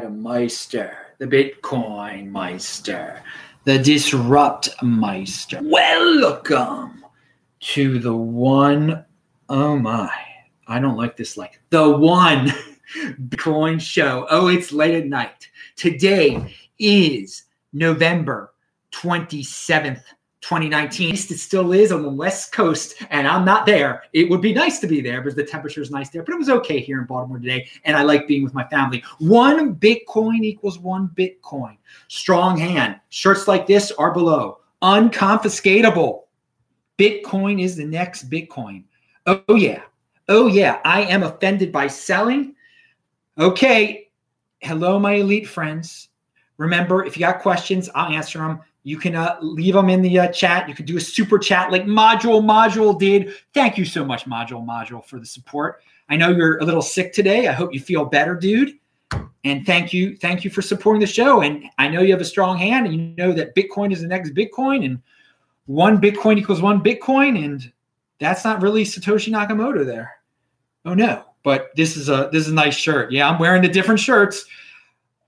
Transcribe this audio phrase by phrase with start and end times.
[0.00, 3.22] Adam Meister, the Bitcoin Meister,
[3.64, 5.60] the Disrupt Meister.
[5.62, 7.04] Welcome
[7.60, 9.04] to the one,
[9.50, 10.10] oh my,
[10.66, 12.46] I don't like this like the one
[13.28, 14.26] Bitcoin show.
[14.30, 15.50] Oh, it's late at night.
[15.76, 17.42] Today is
[17.74, 18.54] November
[18.92, 20.04] 27th,
[20.40, 21.14] 2019.
[21.14, 24.04] It still is on the West Coast, and I'm not there.
[24.12, 26.38] It would be nice to be there because the temperature is nice there, but it
[26.38, 29.04] was okay here in Baltimore today, and I like being with my family.
[29.18, 31.76] One Bitcoin equals one Bitcoin.
[32.08, 33.00] Strong hand.
[33.10, 34.60] Shirts like this are below.
[34.82, 36.22] Unconfiscatable.
[36.98, 38.84] Bitcoin is the next Bitcoin.
[39.26, 39.82] Oh, yeah.
[40.28, 40.80] Oh, yeah.
[40.84, 42.54] I am offended by selling.
[43.38, 44.08] Okay.
[44.60, 46.08] Hello, my elite friends.
[46.58, 50.18] Remember, if you got questions, I'll answer them you can uh, leave them in the
[50.18, 50.68] uh, chat.
[50.68, 53.34] You can do a super chat like Module Module did.
[53.52, 55.82] Thank you so much, Module Module, for the support.
[56.08, 57.48] I know you're a little sick today.
[57.48, 58.78] I hope you feel better, dude.
[59.44, 61.40] And thank you, thank you for supporting the show.
[61.42, 64.06] And I know you have a strong hand, and you know that Bitcoin is the
[64.06, 65.00] next Bitcoin, and
[65.66, 67.72] one Bitcoin equals one Bitcoin, and
[68.18, 70.12] that's not really Satoshi Nakamoto there.
[70.84, 73.12] Oh no, but this is a this is a nice shirt.
[73.12, 74.44] Yeah, I'm wearing the different shirts.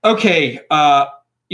[0.03, 1.05] Okay, uh,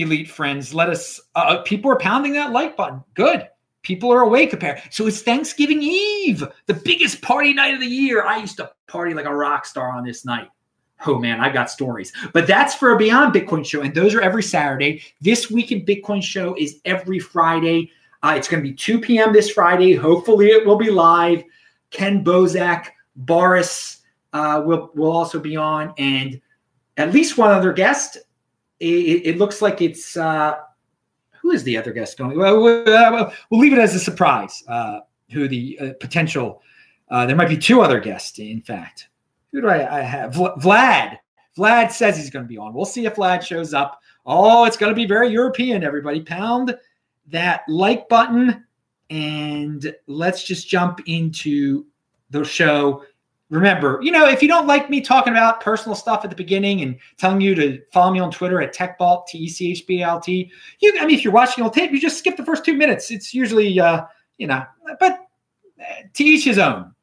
[0.02, 0.73] elite friends.
[0.73, 3.03] Let us, uh, people are pounding that like button.
[3.14, 3.47] Good.
[3.81, 4.89] People are awake apparently.
[4.92, 8.23] So it's Thanksgiving Eve, the biggest party night of the year.
[8.23, 10.50] I used to party like a rock star on this night.
[11.08, 12.11] Oh man, I've got stories.
[12.33, 13.81] But that's for a Beyond Bitcoin show.
[13.81, 15.02] And those are every Saturday.
[15.22, 17.92] This week in Bitcoin show is every Friday.
[18.22, 19.31] Uh, it's going to be 2 p.m.
[19.31, 19.95] this Friday.
[19.95, 21.42] Hopefully it will be live.
[21.89, 24.02] Kenn Bosak, Boris
[24.33, 25.94] uh, will, will also be on.
[25.97, 26.42] And
[26.97, 28.17] at least one other guest
[28.80, 30.55] it, it looks like it's uh,
[31.41, 32.38] who is the other guest going?
[32.38, 34.63] Well, we'll, we'll leave it as a surprise.
[34.67, 34.99] Uh,
[35.31, 36.61] who the uh, potential?
[37.09, 39.09] Uh, there might be two other guests, in fact.
[39.52, 40.33] Who do I, I have?
[40.33, 41.17] Vlad.
[41.58, 42.73] Vlad says he's going to be on.
[42.73, 43.99] We'll see if Vlad shows up.
[44.26, 45.83] Oh, it's going to be very European.
[45.83, 46.76] Everybody, pound
[47.27, 48.65] that like button,
[49.09, 51.86] and let's just jump into
[52.30, 53.03] the show
[53.49, 56.82] remember, you know, if you don't like me talking about personal stuff at the beginning
[56.82, 60.02] and telling you to follow me on Twitter at TechBalt, T E C H B
[60.02, 62.64] L T, you, I mean, if you're watching on tape, you just skip the first
[62.64, 63.11] two minutes.
[63.11, 64.05] It's usually, uh,
[64.38, 64.64] you know,
[64.99, 65.27] but
[65.80, 65.83] uh,
[66.14, 66.93] to each his own.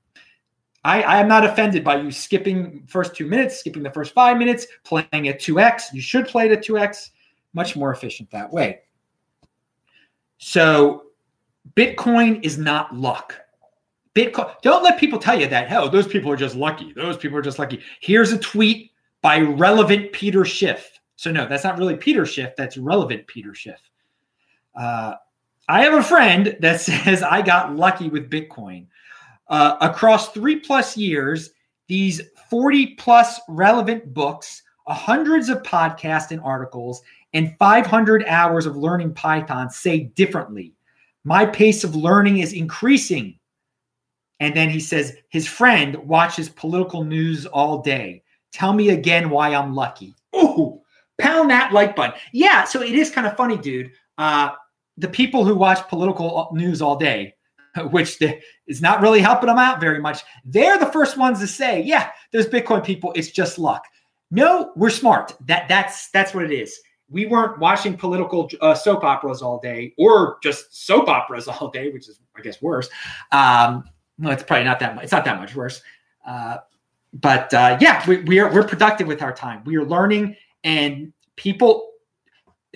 [0.85, 4.39] I, I am not offended by you skipping first two minutes, skipping the first five
[4.39, 5.93] minutes, playing at 2x.
[5.93, 7.11] You should play it at 2x.
[7.55, 8.83] Much more efficient that way.
[10.39, 11.07] So
[11.75, 13.35] Bitcoin is not luck.
[14.17, 14.51] Bitcoin.
[14.63, 16.93] Don't let people tell you that, hell, those people are just lucky.
[16.95, 17.81] Those people are just lucky.
[18.01, 18.91] Here's a tweet
[19.21, 20.99] by relevant Peter Schiff.
[21.17, 22.55] So, no, that's not really Peter Schiff.
[22.57, 23.81] That's relevant Peter Schiff.
[24.75, 25.15] Uh,
[25.69, 28.87] I have a friend that says I got lucky with Bitcoin.
[29.49, 31.51] Uh, across three plus years,
[31.87, 39.15] these 40 plus relevant books, hundreds of podcasts and articles, and 500 hours of learning
[39.15, 40.73] Python say differently.
[41.25, 43.39] My pace of learning is increasing
[44.41, 48.23] and then he says, his friend watches political news all day.
[48.53, 50.15] Tell me again why I'm lucky.
[50.35, 50.81] Ooh,
[51.19, 52.19] pound that like button.
[52.33, 53.93] Yeah, so it is kind of funny, dude.
[54.19, 54.51] Uh,
[54.97, 57.35] the people who watch political news all day,
[57.91, 58.21] which
[58.67, 62.11] is not really helping them out very much, they're the first ones to say, yeah,
[62.33, 63.85] those Bitcoin people, it's just luck.
[64.31, 65.35] No, we're smart.
[65.47, 66.79] That that's that's what it is.
[67.09, 71.91] We weren't watching political uh, soap operas all day, or just soap operas all day,
[71.91, 72.89] which is, I guess, worse.
[73.31, 73.85] Um,
[74.19, 75.05] well, it's probably not that much.
[75.05, 75.83] It's not that much worse.
[76.27, 76.59] Uh,
[77.13, 79.63] but uh, yeah, we, we are we're productive with our time.
[79.65, 81.91] We are learning, and people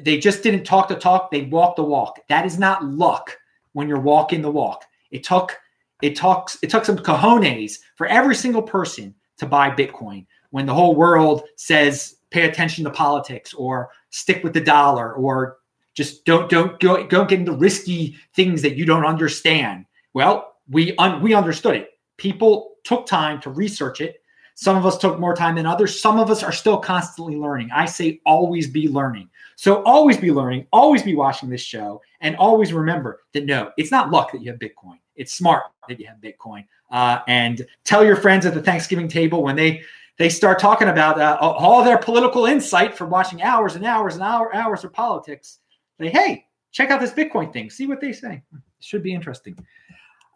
[0.00, 2.20] they just didn't talk the talk; they walked the walk.
[2.28, 3.36] That is not luck
[3.72, 4.84] when you're walking the walk.
[5.10, 5.56] It took
[6.02, 10.74] it talks it took some cojones for every single person to buy Bitcoin when the
[10.74, 15.59] whole world says pay attention to politics or stick with the dollar or
[15.94, 19.84] just don't don't go don't get into risky things that you don't understand.
[20.15, 21.90] Well, we un- we understood it.
[22.16, 24.22] People took time to research it.
[24.54, 26.00] Some of us took more time than others.
[26.00, 27.70] Some of us are still constantly learning.
[27.72, 29.30] I say always be learning.
[29.56, 33.90] So always be learning, always be watching this show, and always remember that no, it's
[33.90, 34.98] not luck that you have Bitcoin.
[35.16, 36.64] It's smart that you have Bitcoin.
[36.90, 39.82] Uh, and tell your friends at the Thanksgiving table when they
[40.18, 44.22] they start talking about uh, all their political insight from watching hours and hours and
[44.22, 45.60] hour, hours of politics.
[45.98, 47.70] Say, hey, check out this Bitcoin thing.
[47.70, 48.42] See what they say.
[48.80, 49.56] Should be interesting.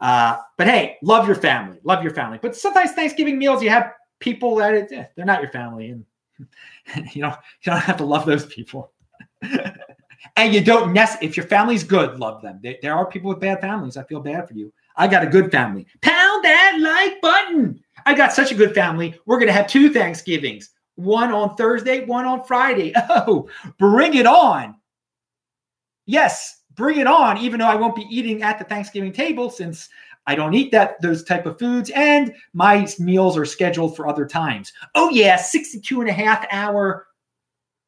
[0.04, 2.38] Uh, but hey, love your family, love your family.
[2.42, 6.04] But sometimes Thanksgiving meals, you have people that it, eh, they're not your family, and
[7.14, 8.92] you know you don't have to love those people.
[10.36, 12.60] and you don't nest if your family's good, love them.
[12.62, 13.96] There, there are people with bad families.
[13.96, 14.70] I feel bad for you.
[14.94, 15.86] I got a good family.
[16.02, 17.82] Pound that like button.
[18.04, 19.18] I got such a good family.
[19.24, 20.68] We're gonna have two Thanksgivings.
[20.96, 22.92] one on Thursday, one on Friday.
[23.08, 23.48] Oh,
[23.78, 24.76] bring it on.
[26.04, 29.88] Yes, bring it on, even though I won't be eating at the Thanksgiving table since
[30.26, 34.26] I don't eat that those type of foods and my meals are scheduled for other
[34.26, 34.72] times.
[34.94, 37.06] Oh yeah, 62 and a half hour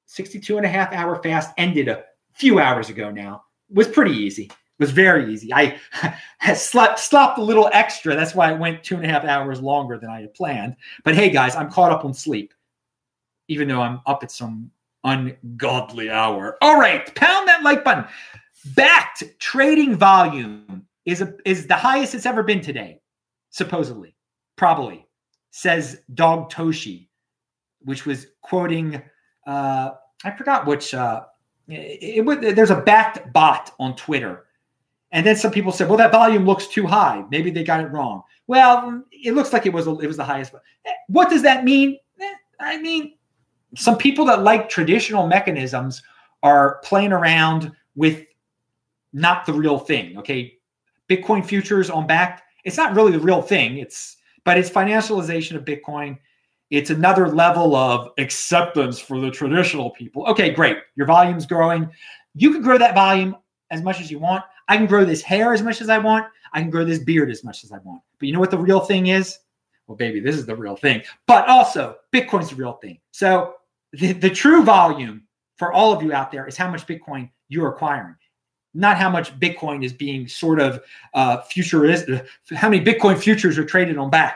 [0.06, 3.44] 62 and a half hour fast ended a few hours ago now.
[3.70, 4.44] It was pretty easy.
[4.44, 5.52] It was very easy.
[5.52, 5.78] I
[6.54, 8.14] slept slept a little extra.
[8.14, 10.76] That's why it went two and a half hours longer than I had planned.
[11.04, 12.52] But hey guys, I'm caught up on sleep.
[13.48, 14.70] Even though I'm up at some
[15.04, 16.56] ungodly hour.
[16.60, 18.04] All right, pound that like button.
[18.74, 23.00] Bakkt trading volume is a, is the highest it's ever been today,
[23.50, 24.14] supposedly,
[24.56, 25.06] probably,
[25.50, 27.08] says Dog Toshi,
[27.80, 29.02] which was quoting.
[29.46, 29.90] Uh,
[30.24, 30.94] I forgot which.
[30.94, 31.24] Uh,
[31.68, 34.46] it, it, there's a Bakkt bot on Twitter,
[35.10, 37.24] and then some people said, "Well, that volume looks too high.
[37.30, 40.54] Maybe they got it wrong." Well, it looks like it was it was the highest.
[41.08, 41.98] What does that mean?
[42.20, 43.16] Eh, I mean,
[43.76, 46.02] some people that like traditional mechanisms
[46.42, 48.24] are playing around with
[49.16, 50.18] not the real thing.
[50.18, 50.58] Okay.
[51.08, 53.78] Bitcoin futures on Bakkt, it's not really the real thing.
[53.78, 56.18] It's but it's financialization of Bitcoin.
[56.70, 60.26] It's another level of acceptance for the traditional people.
[60.26, 60.78] Okay, great.
[60.96, 61.88] Your volume's growing.
[62.34, 63.36] You can grow that volume
[63.70, 64.44] as much as you want.
[64.68, 66.26] I can grow this hair as much as I want.
[66.52, 68.02] I can grow this beard as much as I want.
[68.18, 69.38] But you know what the real thing is?
[69.86, 71.02] Well, baby, this is the real thing.
[71.26, 72.98] But also, Bitcoin's the real thing.
[73.12, 73.54] So
[73.92, 75.22] the, the true volume
[75.56, 78.16] for all of you out there is how much Bitcoin you're acquiring
[78.76, 80.82] not how much Bitcoin is being sort of
[81.14, 84.34] uh, futuristic, how many Bitcoin futures are traded on Bakkt.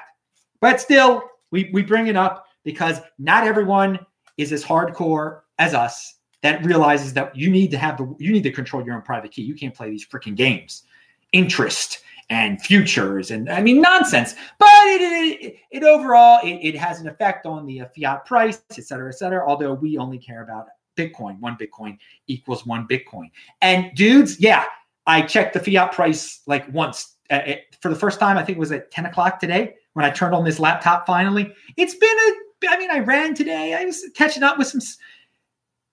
[0.61, 3.99] But still, we, we bring it up because not everyone
[4.37, 8.43] is as hardcore as us that realizes that you need to have the you need
[8.43, 9.43] to control your own private key.
[9.43, 10.85] You can't play these freaking games,
[11.33, 12.01] interest
[12.31, 14.35] and futures and I mean nonsense.
[14.59, 15.03] But it
[15.43, 19.19] it, it overall it, it, has an effect on the fiat price, et cetera, et
[19.19, 19.47] cetera.
[19.47, 20.69] Although we only care about
[21.01, 21.39] Bitcoin.
[21.41, 23.31] One Bitcoin equals one Bitcoin.
[23.63, 24.65] And dudes, yeah,
[25.07, 27.41] I checked the fiat price like once uh,
[27.81, 28.37] for the first time.
[28.37, 31.53] I think it was at 10 o'clock today when I turned on this laptop finally.
[31.77, 33.75] It's been a, I mean, I ran today.
[33.75, 34.81] I was catching up with some,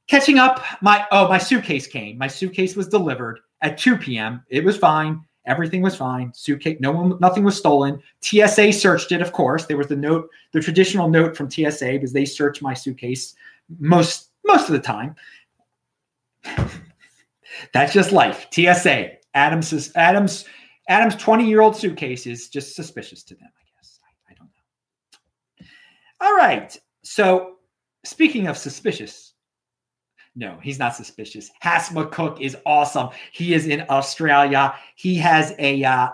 [0.08, 0.64] catching up.
[0.82, 2.18] My, oh, my suitcase came.
[2.18, 4.44] My suitcase was delivered at 2 p.m.
[4.50, 5.24] It was fine.
[5.46, 6.34] Everything was fine.
[6.36, 8.02] Suitcase, no one, nothing was stolen.
[8.22, 9.66] TSA searched it, of course.
[9.66, 13.34] There was the note, the traditional note from TSA because they searched my suitcase
[13.80, 15.16] most most of the time.
[17.74, 18.48] That's just life.
[18.52, 19.12] TSA.
[19.34, 20.46] Adams Adams
[20.90, 24.00] Adams 20 year old suitcase is just suspicious to them, I guess.
[24.04, 24.50] I, I don't
[25.60, 25.68] know.
[26.22, 26.76] All right.
[27.04, 27.58] So
[28.04, 29.34] speaking of suspicious,
[30.36, 31.50] no, he's not suspicious.
[31.60, 33.10] Hass McCook is awesome.
[33.32, 34.76] He is in Australia.
[34.96, 36.10] He has a uh,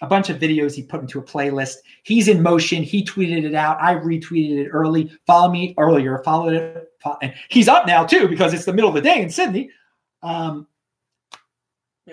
[0.00, 1.76] a bunch of videos he put into a playlist.
[2.04, 2.82] He's in motion.
[2.82, 3.80] He tweeted it out.
[3.80, 5.12] I retweeted it early.
[5.26, 6.22] Follow me earlier.
[6.24, 6.92] Followed it.
[7.22, 9.70] And he's up now too because it's the middle of the day in Sydney.
[10.22, 10.66] Um,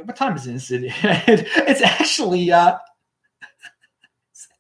[0.04, 0.94] what time is it in Sydney?
[1.04, 2.78] it's actually uh,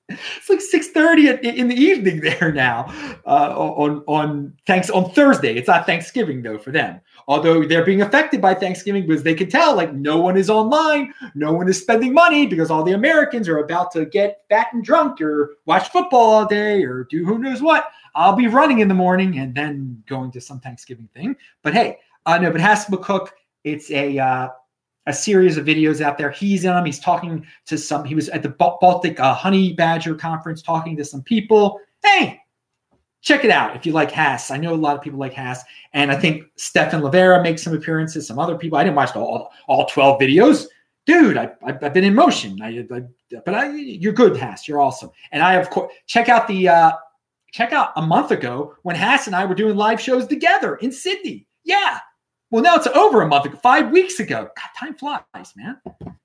[0.37, 2.85] it's like six thirty in the evening there now.
[3.25, 5.55] Uh, on on thanks on Thursday.
[5.55, 9.49] It's not Thanksgiving though for them although they're being affected by Thanksgiving because they can
[9.49, 13.49] tell like no one is online, no one is spending money because all the Americans
[13.49, 17.37] are about to get fat and drunk or watch football all day or do who
[17.37, 17.89] knows what.
[18.15, 21.35] I'll be running in the morning and then going to some Thanksgiving thing.
[21.61, 23.29] But hey, uh, no, but Hass McCook,
[23.63, 24.49] it's a uh,
[25.07, 26.29] a series of videos out there.
[26.29, 26.85] He's in them.
[26.85, 28.05] He's talking to some.
[28.05, 31.79] He was at the Baltic uh, Honey Badger conference talking to some people.
[32.03, 32.39] Hey,
[33.21, 34.51] check it out if you like Hass.
[34.51, 37.73] I know a lot of people like Hass, and I think Stefan Livera makes some
[37.73, 38.27] appearances.
[38.27, 38.77] Some other people.
[38.77, 40.65] I didn't watch all all twelve videos,
[41.05, 41.37] dude.
[41.37, 42.61] I, I have been in motion.
[42.61, 44.67] I, I, but I, you're good, Hass.
[44.67, 45.09] You're awesome.
[45.31, 46.91] And I of course check out the uh,
[47.51, 50.91] check out a month ago when Hass and I were doing live shows together in
[50.91, 51.47] Sydney.
[51.63, 51.99] Yeah.
[52.49, 54.49] Well, now it's over a month ago, five weeks ago.
[54.55, 55.81] God, time flies, man.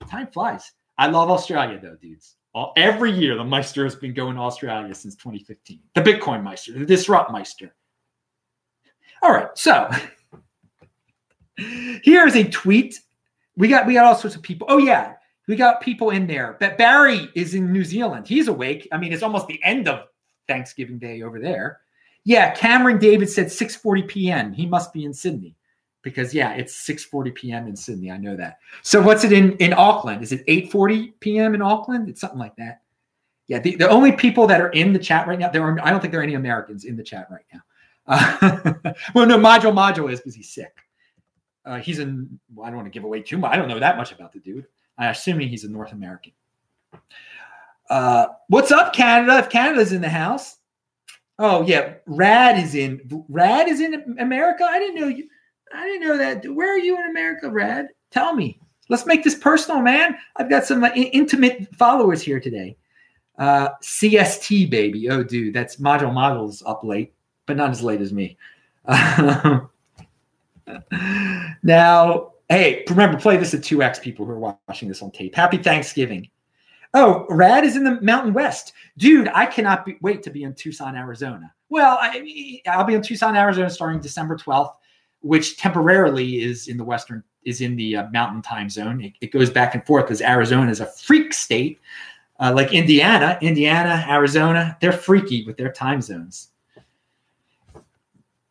[0.08, 0.72] Time flies.
[0.96, 2.36] I love Australia though, dudes.
[2.54, 5.80] All, every year, the Meister has been going to Australia since 2015.
[5.94, 7.74] The Bitcoin Meister, the Disrupt Meister.
[9.22, 9.90] All right, so
[11.56, 13.00] here is a tweet.
[13.56, 14.66] We got we got all sorts of people.
[14.70, 15.14] Oh yeah,
[15.48, 16.56] we got people in there.
[16.60, 18.28] But Barry is in New Zealand.
[18.28, 18.86] He's awake.
[18.92, 20.06] I mean, it's almost the end of
[20.46, 21.80] Thanksgiving Day over there.
[22.24, 24.52] Yeah, Cameron David said 6:40 p.m.
[24.52, 25.56] He must be in Sydney
[26.02, 27.66] because yeah, it's 6:40 p.m.
[27.66, 28.10] in Sydney.
[28.10, 28.58] I know that.
[28.82, 30.22] So what's it in in Auckland?
[30.22, 31.54] Is it 8:40 p.m.
[31.54, 32.08] in Auckland?
[32.08, 32.82] It's something like that.
[33.48, 35.90] Yeah, the, the only people that are in the chat right now, there are I
[35.90, 37.60] don't think there are any Americans in the chat right now.
[38.06, 40.76] Uh, well, no, Module Module is because he's sick.
[41.64, 42.38] Uh, he's in.
[42.54, 43.52] Well, I don't want to give away too much.
[43.52, 44.66] I don't know that much about the dude.
[44.98, 46.32] I'm assuming he's a North American.
[47.88, 49.38] Uh, what's up, Canada?
[49.38, 50.58] If Canada's in the house,
[51.38, 54.64] Oh yeah, Rad is in Rad is in America.
[54.64, 55.28] I didn't know you.
[55.74, 56.46] I didn't know that.
[56.52, 57.88] Where are you in America, Rad?
[58.10, 58.58] Tell me.
[58.88, 60.16] Let's make this personal, man.
[60.36, 62.76] I've got some uh, intimate followers here today.
[63.38, 65.08] Uh, CST baby.
[65.08, 67.14] Oh, dude, that's Module Module's up late,
[67.46, 68.36] but not as late as me.
[71.62, 75.34] now, hey, remember, play this at 2x people who are watching this on tape.
[75.34, 76.28] Happy Thanksgiving.
[76.94, 78.74] Oh, Rad is in the Mountain West.
[78.98, 81.52] Dude, I cannot be, wait to be in Tucson, Arizona.
[81.70, 84.74] Well, I, I'll be in Tucson, Arizona starting December 12th,
[85.22, 89.00] which temporarily is in the Western, is in the uh, Mountain time zone.
[89.00, 91.80] It, it, goes back and forth because Arizona is a freak state.
[92.40, 96.48] Uh, like Indiana, Indiana, Arizona, they're freaky with their time zones.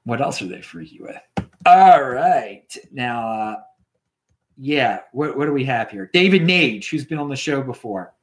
[0.06, 1.22] What else are they freaky with?
[1.66, 2.76] All right.
[2.92, 3.56] Now, uh,
[4.58, 6.10] yeah, what, what do we have here?
[6.14, 8.14] David Nage, who's been on the show before.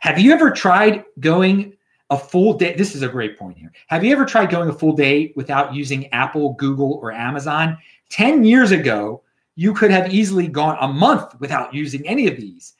[0.00, 1.76] Have you ever tried going
[2.10, 2.74] a full day?
[2.74, 3.72] This is a great point here.
[3.88, 7.78] Have you ever tried going a full day without using Apple, Google, or Amazon?
[8.10, 9.22] 10 years ago,
[9.56, 12.74] you could have easily gone a month without using any of these.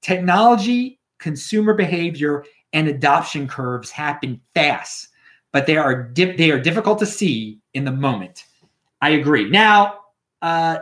[0.00, 5.08] Technology, consumer behavior, and adoption curves happen fast,
[5.52, 8.44] but they are di- they are difficult to see in the moment.
[9.02, 9.48] I agree.
[9.48, 9.98] Now,
[10.40, 10.78] uh,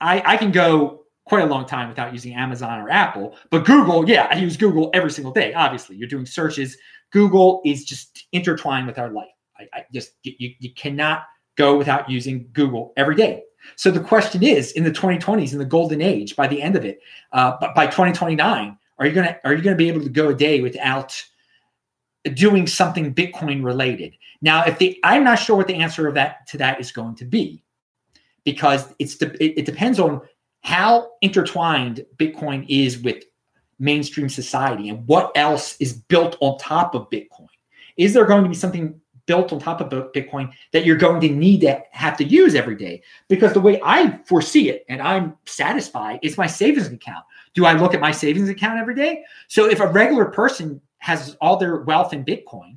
[0.00, 3.36] I, I can go quite a long time without using Amazon or Apple.
[3.50, 5.54] But Google, yeah, I use Google every single day.
[5.54, 6.76] Obviously, you're doing searches.
[7.10, 9.28] Google is just intertwined with our life.
[9.58, 11.24] I, I just you, you cannot
[11.56, 13.44] go without using Google every day.
[13.76, 16.84] So the question is, in the 2020s, in the golden age, by the end of
[16.84, 17.00] it,
[17.32, 20.34] uh, but by 2029, are you gonna are you gonna be able to go a
[20.34, 21.22] day without
[22.34, 24.14] doing something Bitcoin related?
[24.42, 27.16] Now, if the I'm not sure what the answer of that to that is going
[27.16, 27.62] to be,
[28.44, 30.22] because it's it, it depends on
[30.62, 33.24] how intertwined Bitcoin is with
[33.80, 37.48] mainstream society and what else is built on top of Bitcoin.
[37.96, 41.28] Is there going to be something built on top of Bitcoin that you're going to
[41.28, 43.02] need to have to use every day?
[43.28, 47.24] Because the way I foresee it and I'm satisfied is my savings account.
[47.54, 49.24] Do I look at my savings account every day?
[49.48, 52.76] So if a regular person has all their wealth in Bitcoin,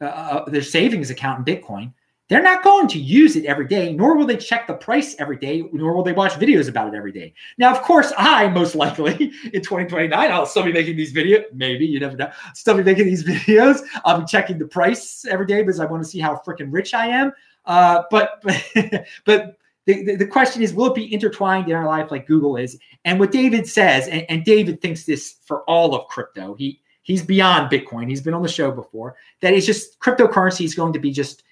[0.00, 1.92] uh, uh their savings account in Bitcoin,
[2.34, 5.36] they're not going to use it every day, nor will they check the price every
[5.36, 7.32] day, nor will they watch videos about it every day.
[7.58, 9.12] Now, of course, I most likely
[9.52, 11.44] in 2029, I'll still be making these videos.
[11.52, 12.32] Maybe you never know.
[12.54, 13.82] Still be making these videos.
[14.04, 16.92] I'll be checking the price every day because I want to see how freaking rich
[16.92, 17.32] I am.
[17.66, 22.10] Uh, but but but the, the, question is, will it be intertwined in our life
[22.10, 22.76] like Google is?
[23.04, 26.54] And what David says, and, and David thinks this for all of crypto.
[26.54, 28.08] He he's beyond Bitcoin.
[28.08, 29.14] He's been on the show before.
[29.40, 31.44] That is just cryptocurrency is going to be just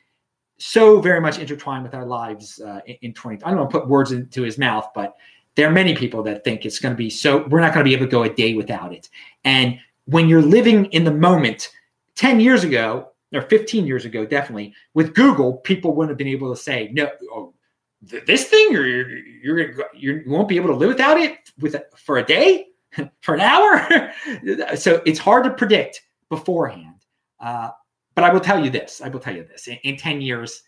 [0.58, 3.42] so very much intertwined with our lives uh, in, in 20.
[3.44, 5.14] I don't want to put words into his mouth, but
[5.54, 7.88] there are many people that think it's going to be so, we're not going to
[7.88, 9.08] be able to go a day without it.
[9.44, 11.70] And when you're living in the moment,
[12.16, 16.54] 10 years ago, or 15 years ago, definitely, with Google, people wouldn't have been able
[16.54, 17.54] to say, no, oh,
[18.02, 22.18] this thing, you're, you're, you're, you won't be able to live without it with for
[22.18, 22.66] a day,
[23.20, 24.12] for an hour.
[24.76, 27.04] so it's hard to predict beforehand.
[27.40, 27.70] Uh,
[28.14, 30.62] but I will tell you this I will tell you this in, in 10 years,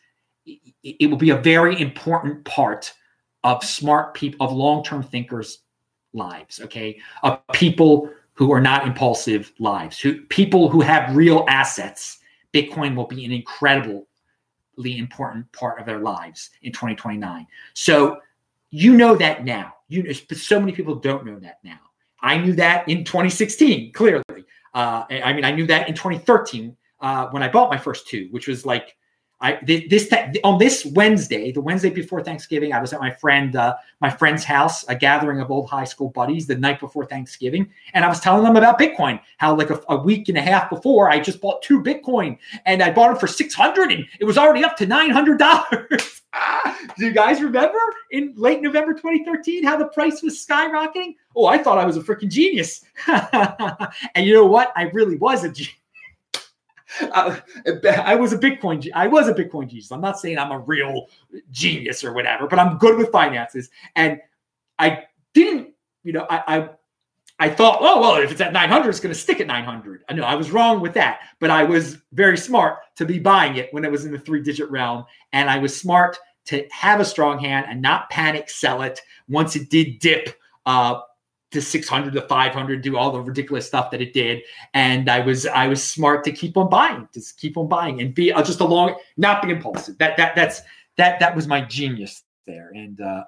[0.46, 2.92] it, it will be a very important part
[3.42, 5.60] of smart people, of long term thinkers'
[6.12, 6.98] lives, okay?
[7.22, 12.18] Of people who are not impulsive lives, who people who have real assets.
[12.52, 14.04] Bitcoin will be an incredibly
[14.98, 17.46] important part of their lives in 2029.
[17.74, 18.18] So
[18.70, 19.74] you know that now.
[19.88, 21.78] You know, so many people don't know that now.
[22.20, 24.22] I knew that in 2016, clearly.
[24.72, 28.28] Uh, I mean, I knew that in 2013 uh, when I bought my first two,
[28.30, 28.96] which was like
[29.42, 30.10] I this
[30.42, 34.42] on this Wednesday, the Wednesday before Thanksgiving, I was at my friend uh, my friend's
[34.42, 38.20] house, a gathering of old high school buddies the night before Thanksgiving, and I was
[38.20, 39.20] telling them about Bitcoin.
[39.36, 42.82] How like a, a week and a half before, I just bought two Bitcoin, and
[42.82, 46.22] I bought them for six hundred, and it was already up to nine hundred dollars.
[46.96, 47.78] Do you guys remember
[48.12, 51.16] in late November 2013 how the price was skyrocketing?
[51.36, 54.72] Oh, I thought I was a freaking genius, and you know what?
[54.74, 55.76] I really was a genius.
[57.00, 57.42] I,
[58.04, 58.88] I, was a Bitcoin.
[58.94, 59.90] I was a Bitcoin genius.
[59.90, 61.06] I'm not saying I'm a real
[61.50, 63.70] genius or whatever, but I'm good with finances.
[63.96, 64.20] And
[64.78, 65.70] I didn't,
[66.02, 66.68] you know, I, I,
[67.40, 70.04] I thought, oh well, if it's at 900, it's going to stick at 900.
[70.08, 73.56] I know I was wrong with that, but I was very smart to be buying
[73.56, 77.04] it when it was in the three-digit realm, and I was smart to have a
[77.04, 80.38] strong hand and not panic sell it once it did dip.
[80.66, 81.00] Uh,
[81.54, 84.42] to 600 to 500 do all the ridiculous stuff that it did
[84.74, 88.14] and i was i was smart to keep on buying just keep on buying and
[88.14, 90.60] be uh, just along not be impulsive that that that's
[90.96, 93.24] that that was my genius there and uh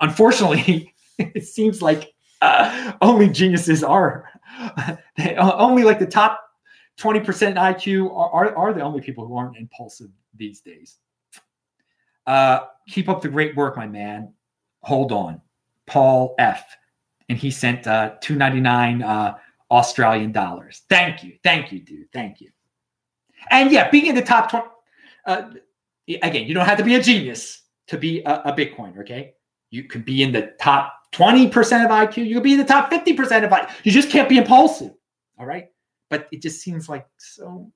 [0.00, 2.12] unfortunately it seems like
[2.42, 4.28] uh, only geniuses are
[5.38, 6.40] only like the top
[7.00, 7.24] 20%
[7.56, 10.98] IQ are, are, are the only people who aren't impulsive these days.
[12.26, 14.34] Uh, keep up the great work, my man.
[14.82, 15.40] Hold on.
[15.86, 16.76] Paul F.
[17.30, 19.36] And he sent uh, 299 uh,
[19.70, 20.82] Australian dollars.
[20.88, 21.34] Thank you.
[21.44, 22.10] Thank you, dude.
[22.12, 22.50] Thank you.
[23.50, 24.66] And yeah, being in the top 20,
[25.26, 25.50] uh,
[26.22, 29.34] again, you don't have to be a genius to be a, a Bitcoiner, okay?
[29.70, 31.46] You can be in the top 20%
[31.84, 32.26] of IQ.
[32.26, 33.70] You can be in the top 50% of IQ.
[33.84, 34.92] You just can't be impulsive,
[35.38, 35.68] all right?
[36.08, 37.70] But it just seems like so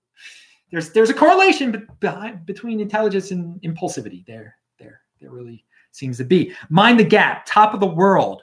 [0.72, 6.24] there's there's a correlation behind, between intelligence and impulsivity there there there really seems to
[6.24, 8.42] be mind the gap top of the world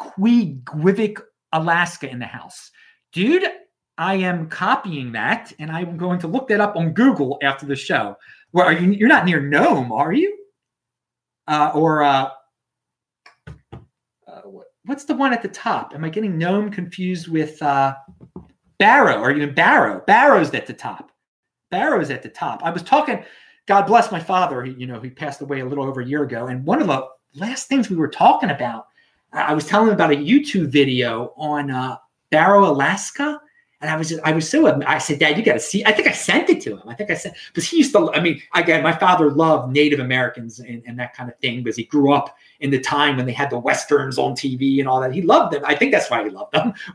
[0.00, 1.20] Utqiagvik
[1.52, 2.70] Alaska in the house
[3.12, 3.44] dude
[3.98, 7.76] I am copying that and I'm going to look that up on Google after the
[7.76, 8.16] show
[8.50, 10.36] where are you you're not near Nome are you
[11.48, 12.30] uh, or uh,
[14.26, 14.40] uh,
[14.84, 17.94] what's the one at the top am I getting Nome confused with uh,
[18.78, 21.12] Barrow or even Barrow Barrow's at the top
[21.70, 22.62] Barrow's at the top.
[22.64, 23.24] I was talking,
[23.66, 24.62] God bless my father.
[24.62, 26.46] He, you know, he passed away a little over a year ago.
[26.46, 28.86] And one of the last things we were talking about,
[29.36, 31.96] I was telling him about a YouTube video on uh,
[32.30, 33.40] Barrow, Alaska.
[33.82, 35.84] And I was just, I was so, I said, Dad, you got to see.
[35.84, 36.88] I think I sent it to him.
[36.88, 40.00] I think I sent, because he used to, I mean, again, my father loved Native
[40.00, 43.26] Americans and, and that kind of thing because he grew up in the time when
[43.26, 45.12] they had the Westerns on TV and all that.
[45.12, 45.62] He loved them.
[45.66, 46.72] I think that's why he loved them.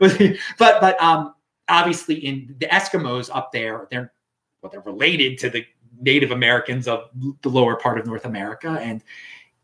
[0.58, 1.34] but, but, um,
[1.68, 4.12] obviously in the Eskimos up there, they're
[4.60, 5.64] well, they're related to the
[6.00, 7.10] Native Americans of
[7.42, 8.78] the lower part of North America.
[8.80, 9.02] And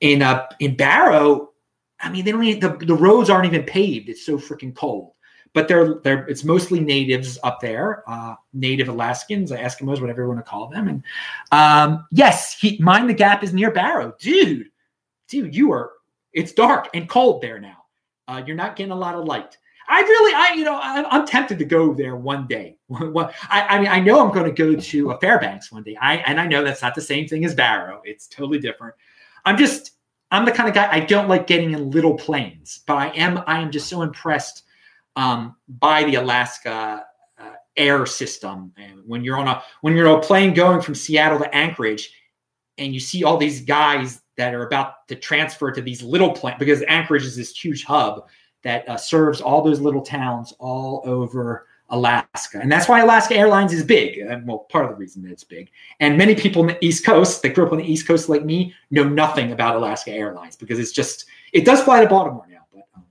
[0.01, 1.51] in uh, in Barrow,
[2.01, 4.09] I mean, they don't even, the, the roads aren't even paved.
[4.09, 5.13] It's so freaking cold.
[5.55, 10.39] But they're they're it's mostly natives up there, uh, native Alaskans, Eskimos, whatever you want
[10.39, 10.89] to call them.
[10.89, 11.03] And
[11.53, 14.67] um, yes, he mind the gap is near Barrow, dude.
[15.27, 15.93] Dude, you are
[16.35, 17.79] it's dark and cold there now.
[18.29, 19.57] Uh, you're not getting a lot of light.
[19.89, 22.77] I really, I you know, I'm, I'm tempted to go there one day.
[22.93, 25.97] I, I mean, I know I'm going to go to a Fairbanks one day.
[26.01, 28.03] I and I know that's not the same thing as Barrow.
[28.05, 28.95] It's totally different.
[29.45, 29.93] I'm just,
[30.31, 33.43] I'm the kind of guy I don't like getting in little planes, but I am,
[33.47, 34.65] I am just so impressed
[35.17, 37.05] um, by the Alaska
[37.39, 38.73] uh, air system.
[38.77, 42.13] And when you're on a when you're on a plane going from Seattle to Anchorage,
[42.77, 46.59] and you see all these guys that are about to transfer to these little planes
[46.59, 48.29] because Anchorage is this huge hub
[48.63, 52.59] that uh, serves all those little towns all over Alaska.
[52.61, 54.19] And that's why Alaska Airlines is big.
[54.19, 55.71] And well, part of the reason that it's big.
[56.01, 58.45] And many people on the East Coast that grew up on the East Coast like
[58.45, 62.67] me know nothing about Alaska Airlines because it's just, it does fly to Baltimore now.
[62.73, 63.05] But um,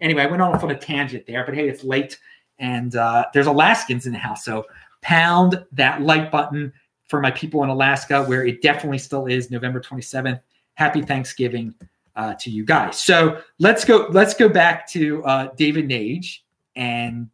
[0.00, 2.18] anyway, I went off on a tangent there, but hey, it's late
[2.58, 4.44] and uh, there's Alaskans in the house.
[4.44, 4.66] So
[5.00, 6.72] pound that like button
[7.08, 10.40] for my people in Alaska, where it definitely still is November 27th.
[10.74, 11.74] Happy Thanksgiving
[12.16, 12.98] uh, to you guys.
[12.98, 14.06] So let's go.
[14.10, 16.38] Let's go back to uh, David Nage
[16.76, 17.28] and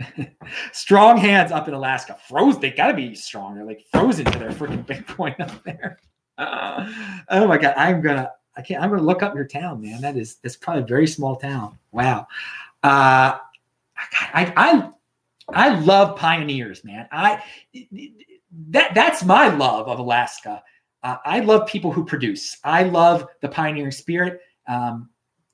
[0.72, 2.16] strong hands up in Alaska.
[2.28, 2.58] Froze.
[2.58, 3.54] They got to be strong.
[3.54, 5.98] They're like frozen to their freaking Bitcoin up there.
[6.36, 6.92] Uh,
[7.30, 7.74] oh my god!
[7.76, 8.30] I'm gonna.
[8.56, 8.82] I can't.
[8.82, 10.00] I'm gonna look up your town, man.
[10.00, 10.36] That is.
[10.36, 11.78] That's probably a very small town.
[11.92, 12.26] Wow.
[12.82, 13.38] Uh,
[14.32, 14.90] I, I
[15.52, 17.08] I love pioneers, man.
[17.10, 17.42] I
[18.70, 20.62] that that's my love of Alaska
[21.02, 22.58] uh, I love people who produce.
[22.64, 24.40] I love the pioneering spirit.
[24.66, 25.08] Um,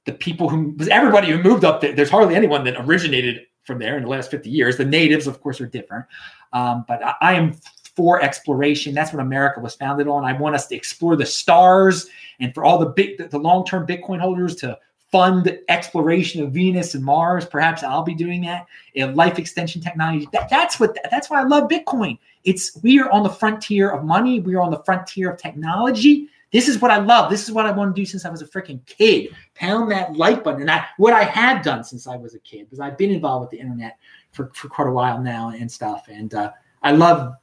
[0.07, 3.97] the people who, everybody who moved up there, there's hardly anyone that originated from there
[3.97, 4.77] in the last 50 years.
[4.77, 6.07] The natives, of course, are different.
[6.53, 7.55] Um, but I, I, am
[7.97, 8.95] for exploration.
[8.95, 10.25] That's what America was founded on.
[10.25, 12.09] I want us to explore the stars
[12.41, 14.79] and for all the big, the, the long term Bitcoin holders to
[15.11, 17.45] fund exploration of Venus and Mars.
[17.47, 18.67] Perhaps I'll be doing that.
[18.95, 20.29] In life extension technology.
[20.33, 20.97] That, that's what.
[21.11, 22.19] That's why I love Bitcoin.
[22.45, 24.41] It's we are on the frontier of money.
[24.41, 26.29] We are on the frontier of technology.
[26.55, 27.33] This is what I love.
[27.33, 29.35] This is what I want to do since I was a freaking kid.
[29.57, 30.61] Pound that like button.
[30.61, 33.41] And I, what I have done since I was a kid, because I've been involved
[33.43, 33.99] with the internet
[34.31, 36.07] for, for quite a while now and stuff.
[36.09, 37.35] And uh, I love,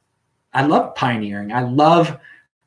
[0.54, 1.52] I love pioneering.
[1.52, 2.18] I love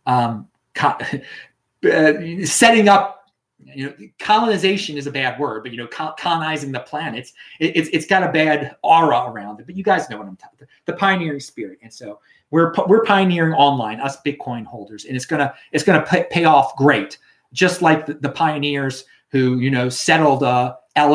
[0.04, 0.98] um, co-
[1.90, 3.23] uh, setting up
[3.58, 7.88] you know colonization is a bad word but you know colonizing the planets it, it's,
[7.90, 10.68] it's got a bad aura around it but you guys know what i'm talking about.
[10.86, 15.54] the pioneering spirit and so we're we're pioneering online us bitcoin holders and it's gonna
[15.72, 17.18] it's gonna pay, pay off great
[17.52, 21.14] just like the, the, pioneers who you know settled uh, la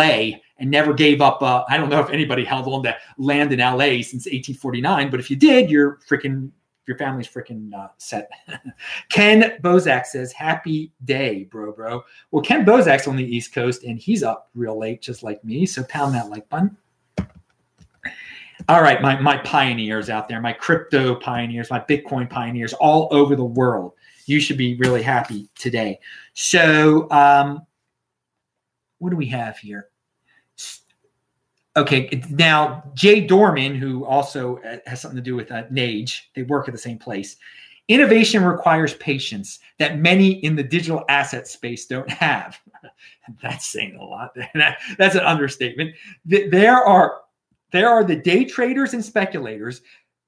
[0.60, 3.60] and never gave up uh, i don't know if anybody held on to land in
[3.60, 6.50] la since 1849 but if you did you're freaking
[6.90, 8.32] your family's freaking uh, set.
[9.10, 14.00] Kenn Bosak says, "Happy day, bro, bro." Well, Kenn Bosak's on the East Coast and
[14.00, 15.68] he's up real late, just like me.
[15.68, 16.76] So pound that like button.
[18.68, 23.36] All right, my my pioneers out there, my crypto pioneers, my Bitcoin pioneers, all over
[23.36, 23.94] the world.
[24.26, 26.00] You should be really happy today.
[26.34, 27.68] So, um,
[28.98, 29.90] what do we have here?
[31.80, 36.44] Okay, now Jay Dorman, who also uh, has something to do with uh, Nage, they
[36.44, 37.38] work at the same place.
[37.88, 42.60] Innovation requires patience that many in the digital asset space don't have.
[43.42, 44.32] That's saying a lot.
[44.98, 45.96] That's an understatement.
[46.26, 47.22] There are
[47.72, 49.82] there are the day traders and speculators,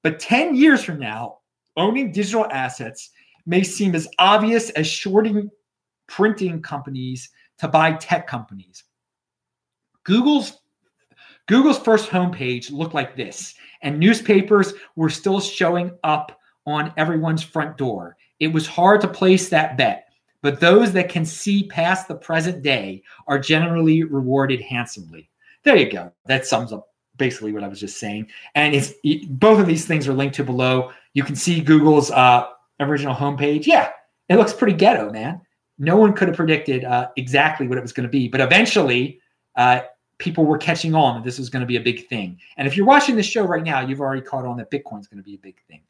[0.03, 1.39] but 10 years from now,
[1.75, 3.09] owning digital assets
[3.45, 5.49] may seem as obvious as shorting
[6.07, 8.85] printing companies to buy tech companies.
[10.03, 10.60] Google's
[11.47, 17.77] Google's first homepage looked like this, and newspapers were still showing up on everyone's front
[17.77, 18.15] door.
[18.39, 20.07] It was hard to place that bet,
[20.41, 25.29] but those that can see past the present day are generally rewarded handsomely.
[25.63, 26.11] There you go.
[26.25, 28.27] That sums up basically what I was just saying.
[28.55, 28.93] And it's
[29.29, 30.91] both of these things are linked to below.
[31.13, 32.47] You can see Google's uh,
[32.79, 33.67] original homepage.
[33.67, 33.91] Yeah,
[34.29, 35.41] it looks pretty ghetto, man.
[35.77, 39.19] No one could have predicted uh, exactly what it was going to be, but eventually,
[39.55, 39.81] uh,
[40.21, 42.39] people were catching on that this was going to be a big thing.
[42.55, 45.17] And if you're watching this show right now, you've already caught on that Bitcoin's going
[45.17, 45.81] to be a big thing.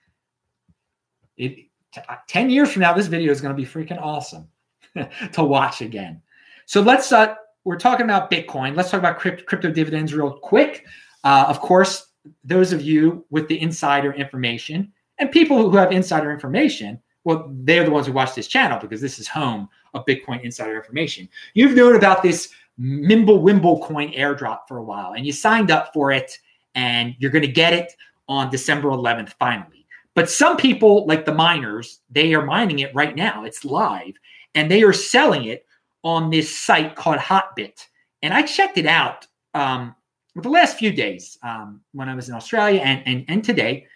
[1.38, 1.56] It,
[1.94, 4.48] t- uh, 10 years from now, this video is going to be freaking awesome
[5.34, 6.22] to watch again.
[6.65, 8.76] So let's, uh, we're talking about Bitcoin.
[8.76, 10.86] Let's talk about crypto, crypto dividends real quick.
[11.26, 12.08] Uh, of course,
[12.46, 17.84] those of you with the insider information and people who have insider information, well, they're
[17.84, 21.28] the ones who watch this channel because this is home of Bitcoin insider information.
[21.54, 22.50] You've known about this
[22.82, 26.38] Mimblewimble coin airdrop for a while, and you signed up for it,
[26.76, 27.94] and you're going to get it
[28.28, 29.86] on December 11th finally.
[30.15, 33.44] But some people, like the miners, they are mining it right now.
[33.44, 34.13] It's live,
[34.56, 35.65] and they are selling it
[36.04, 37.86] on this site called Hotbit.
[38.22, 39.96] And I checked it out um,
[40.36, 43.88] the last few days um, when I was in Australia and, and and today,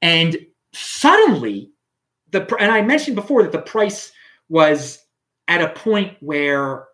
[0.00, 0.36] and
[0.72, 1.70] suddenly
[2.30, 4.12] the and I mentioned before that the price
[4.48, 5.04] was
[5.48, 6.86] at a point where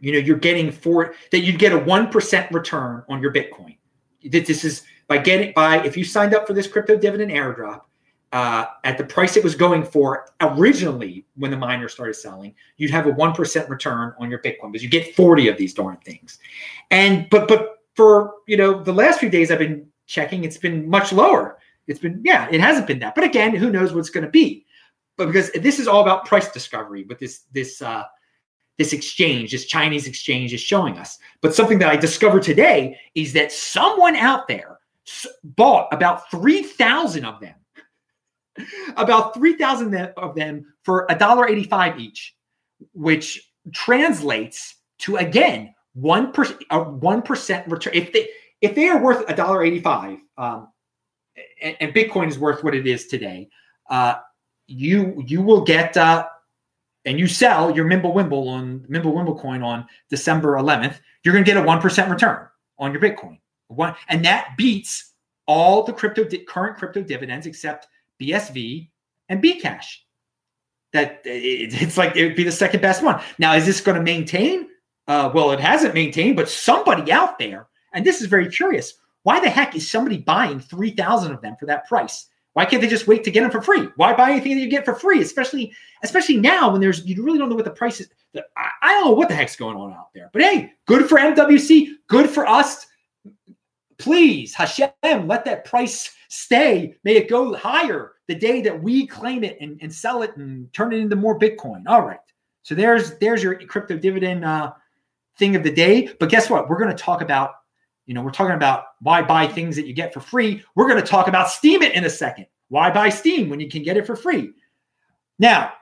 [0.00, 3.76] you know you're getting for that you'd get a 1% return on your bitcoin.
[4.30, 7.82] That this is by getting by if you signed up for this crypto dividend airdrop
[8.32, 12.90] uh, at the price it was going for originally when the miner started selling you'd
[12.90, 16.38] have a 1% return on your bitcoin because you get 40 of these darn things.
[16.90, 20.88] And but but for you know the last few days i've been checking it's been
[20.88, 21.58] much lower.
[21.86, 23.14] It's been yeah it hasn't been that.
[23.14, 24.64] But again who knows what's going to be?
[25.16, 28.04] But because this is all about price discovery with this this uh
[28.80, 31.18] this exchange, this Chinese exchange is showing us.
[31.42, 34.78] But something that I discovered today is that someone out there
[35.44, 37.54] bought about 3,000 of them,
[38.96, 42.34] about 3,000 of them for $1.85 each,
[42.94, 47.92] which translates to, again, 1%, a 1% return.
[47.94, 48.30] If they,
[48.62, 50.68] if they are worth $1.85, um,
[51.60, 53.50] and, and Bitcoin is worth what it is today,
[53.90, 54.14] uh,
[54.68, 56.24] you you will get uh,
[57.10, 61.60] and you sell your Mimblewimble on Mimblewimble coin on December 11th, you're going to get
[61.60, 62.46] a 1% return
[62.78, 63.38] on your Bitcoin.
[63.66, 65.12] One, and that beats
[65.46, 67.88] all the crypto current crypto dividends except
[68.22, 68.88] BSV
[69.28, 69.86] and Bcash.
[70.92, 73.20] That it, it's like it would be the second best one.
[73.40, 74.68] Now, is this going to maintain?
[75.08, 78.94] Uh, well, it hasn't maintained, but somebody out there, and this is very curious.
[79.24, 82.28] Why the heck is somebody buying 3,000 of them for that price?
[82.60, 83.88] Why can't they just wait to get them for free?
[83.96, 85.22] Why buy anything that you get for free?
[85.22, 88.10] Especially, especially now when there's you really don't know what the price is.
[88.36, 90.28] I, I don't know what the heck's going on out there.
[90.34, 92.86] But hey, good for MWC, good for us.
[93.96, 96.96] Please, Hashem, let that price stay.
[97.02, 100.70] May it go higher the day that we claim it and, and sell it and
[100.74, 101.84] turn it into more Bitcoin.
[101.86, 102.20] All right.
[102.60, 104.74] So there's there's your crypto dividend uh,
[105.38, 106.10] thing of the day.
[106.20, 106.68] But guess what?
[106.68, 107.54] We're going to talk about
[108.10, 110.64] you know, we're talking about why buy things that you get for free.
[110.74, 112.46] We're going to talk about Steemit in a second.
[112.66, 114.50] Why buy Steem when you can get it for free?
[115.38, 115.74] Now,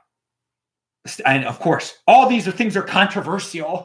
[1.25, 3.83] and of course, all these are things are controversial.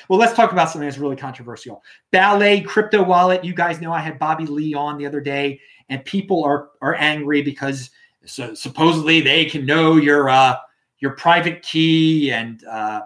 [0.08, 1.80] well, let's talk about something that's really controversial.
[2.10, 3.44] Ballet crypto wallet.
[3.44, 6.96] You guys know I had Bobby Lee on the other day, and people are are
[6.96, 7.90] angry because
[8.24, 10.56] so supposedly they can know your uh,
[10.98, 13.02] your private key and uh,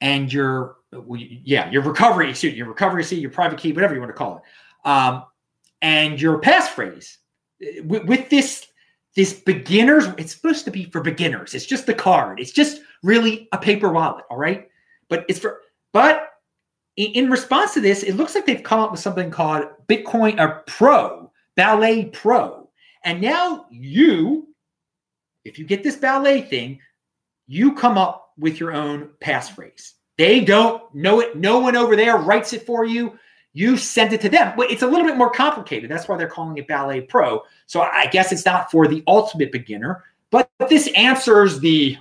[0.00, 0.76] and your
[1.16, 4.36] yeah, your recovery suit, your recovery seat, your private key, whatever you want to call
[4.36, 5.24] it, um,
[5.80, 7.16] and your passphrase.
[7.84, 8.66] With, with this
[9.14, 11.54] this beginners, it's supposed to be for beginners.
[11.54, 12.40] It's just the card.
[12.40, 14.68] It's just really a paper wallet, all right.
[15.08, 15.60] But it's for
[15.92, 16.28] but
[16.96, 20.40] in, in response to this, it looks like they've come up with something called Bitcoin
[20.40, 22.70] or Pro Ballet Pro,
[23.04, 24.48] and now you,
[25.44, 26.80] if you get this ballet thing,
[27.46, 29.92] you come up with your own passphrase.
[30.18, 31.36] They don't know it.
[31.36, 33.18] No one over there writes it for you.
[33.54, 34.54] You send it to them.
[34.56, 35.90] But it's a little bit more complicated.
[35.90, 37.42] That's why they're calling it Ballet Pro.
[37.66, 41.98] So I guess it's not for the ultimate beginner, but this answers the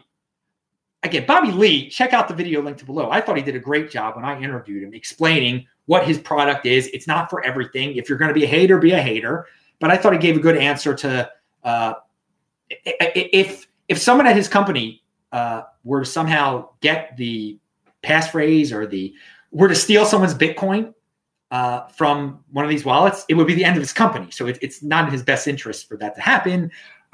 [1.03, 3.09] again, Bobby Lee, check out the video linked below.
[3.09, 6.65] I thought he did a great job when I interviewed him explaining what his product
[6.65, 6.87] is.
[6.93, 7.95] It's not for everything.
[7.95, 9.47] If you're going to be a hater, be a hater.
[9.79, 11.29] But I thought he gave a good answer to
[11.63, 11.93] uh,
[12.69, 17.57] if if someone at his company uh, were to somehow get the
[18.03, 19.13] passphrase or the
[19.51, 20.93] were to steal someone's Bitcoin
[21.51, 24.31] uh, from one of these wallets, it would be the end of his company.
[24.31, 26.71] So it, it's not in his best interest for that to happen.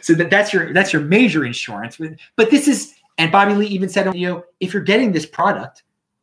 [0.00, 1.98] so that, that's your that's your major insurance.
[2.36, 5.82] But this is, and Bobby Lee even said, you know, if you're getting this product,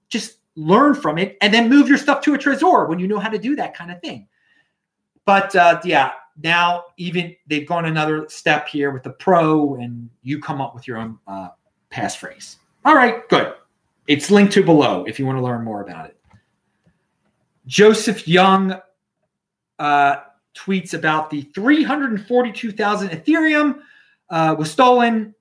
[0.09, 3.19] just learn from it and then move your stuff to a Trezor when you know
[3.19, 4.27] how to do that kind of thing.
[5.25, 10.39] But uh, yeah, now even they've gone another step here with the Pro, and you
[10.39, 11.49] come up with your own uh,
[11.91, 12.55] passphrase.
[12.85, 13.53] All right, good.
[14.07, 16.17] It's linked to below if you want to learn more about it.
[17.65, 18.79] Joseph Young
[19.79, 20.15] uh,
[20.55, 23.79] tweets about the 342,000 Ethereum
[24.29, 25.33] uh, was stolen.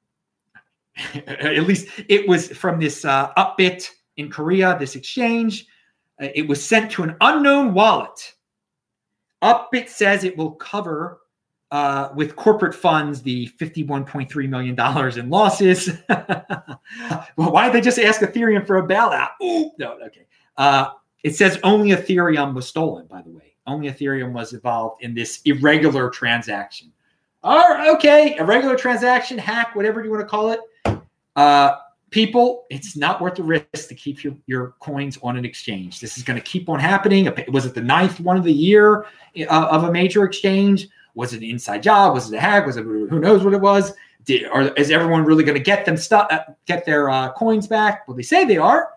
[1.27, 5.67] At least it was from this uh, Upbit in Korea, this exchange.
[6.21, 8.35] Uh, it was sent to an unknown wallet.
[9.43, 11.21] Upbit says it will cover
[11.71, 15.91] uh, with corporate funds the $51.3 million in losses.
[16.09, 16.81] well,
[17.37, 19.31] why did they just ask Ethereum for a bailout?
[19.43, 20.27] Ooh, no, okay.
[20.57, 20.91] Uh,
[21.23, 23.55] it says only Ethereum was stolen, by the way.
[23.67, 26.93] Only Ethereum was involved in this irregular transaction.
[27.43, 30.61] All right, okay, irregular transaction, hack, whatever you want to call it.
[31.37, 31.77] Uh,
[32.11, 36.01] people, it's not worth the risk to keep your, your coins on an exchange.
[36.01, 37.29] This is going to keep on happening.
[37.49, 40.89] Was it the ninth one of the year uh, of a major exchange?
[41.15, 42.15] Was it an inside job?
[42.15, 42.67] Was it a hack?
[42.67, 43.93] Was it who knows what it was?
[44.25, 48.09] Did, is everyone really going to get them stuff, uh, get their uh, coins back?
[48.09, 48.91] Well, they say they are.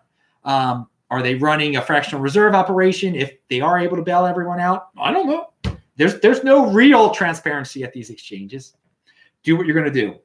[0.44, 4.60] Um, are they running a fractional reserve operation if they are able to bail everyone
[4.60, 4.88] out?
[4.98, 5.50] I don't know.
[5.96, 8.74] There's there's no real transparency at these exchanges.
[9.42, 10.18] Do what you're going to do.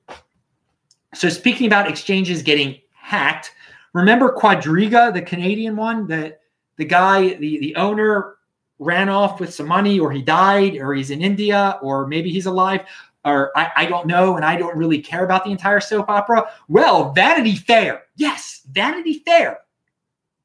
[1.14, 3.54] So speaking about exchanges getting hacked,
[3.94, 6.42] remember Quadriga, the Canadian one, that
[6.78, 8.36] the guy, the, the owner
[8.80, 12.46] ran off with some money or he died or he's in India or maybe he's
[12.46, 12.82] alive
[13.26, 16.52] or I, I, don't know and I don't really care about the entire soap opera.
[16.68, 19.60] Well, Vanity Fair, yes, Vanity Fair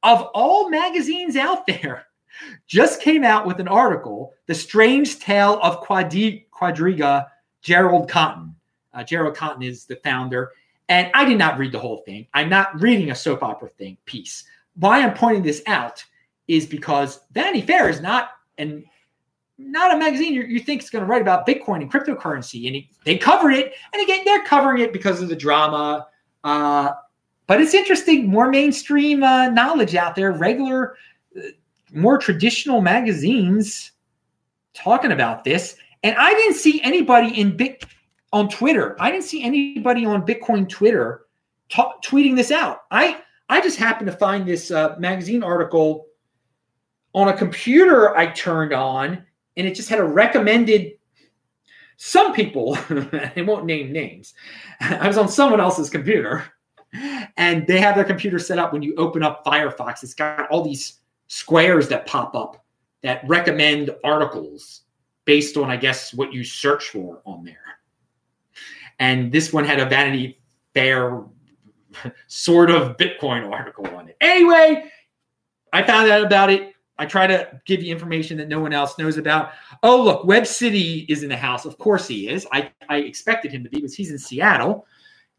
[0.03, 2.07] of all magazines out there,
[2.67, 7.27] just came out with an article, The Strange Tale of Quadri- Quadriga,
[7.63, 8.55] Gerald Cotten.
[8.95, 10.53] Uh, Gerald Cotten is the founder.
[10.89, 12.27] And I did not read the whole thing.
[12.33, 14.45] I'm not reading a soap opera thing piece.
[14.77, 16.05] Why I'm pointing this out
[16.49, 18.85] is because Vanity Fair is not and
[19.59, 22.67] not a magazine you, you think is going to write about Bitcoin and cryptocurrency.
[22.67, 23.75] And they covered it.
[23.93, 26.07] And again, they're covering it because of the drama.
[26.45, 26.93] Uh,
[27.47, 30.97] but it's interesting, more mainstream uh, knowledge out there, regular,
[31.37, 31.49] uh,
[31.93, 33.93] more traditional magazines
[34.75, 35.77] talking about this.
[36.03, 37.83] And I didn't see anybody in big
[38.33, 38.97] on Twitter.
[39.01, 41.27] I didn't see anybody on Bitcoin Twitter
[41.71, 42.83] tweeting this out.
[42.91, 46.08] I I just happened to find this uh, magazine article
[47.19, 49.25] on a computer I turned on,
[49.57, 50.93] and it just had a recommended.
[51.97, 54.35] Some people, I won't name names.
[54.81, 56.45] I was on someone else's computer
[57.37, 60.03] and they have their computer set up when you open up Firefox.
[60.03, 62.65] It's got all these squares that pop up
[63.03, 64.83] that recommend articles
[65.25, 67.59] based on, I guess, what you search for on there.
[69.01, 70.41] And this one had a Vanity
[70.73, 71.23] Fair
[72.29, 74.17] sort of Bitcoin article on it.
[74.21, 74.91] Anyway,
[75.73, 76.75] I found out about it.
[76.99, 79.53] I try to give you information that no one else knows about.
[79.83, 81.65] Oh, look, Web City is in the house.
[81.65, 82.47] Of course he is.
[82.53, 84.87] I, I expected him to be because he's in Seattle.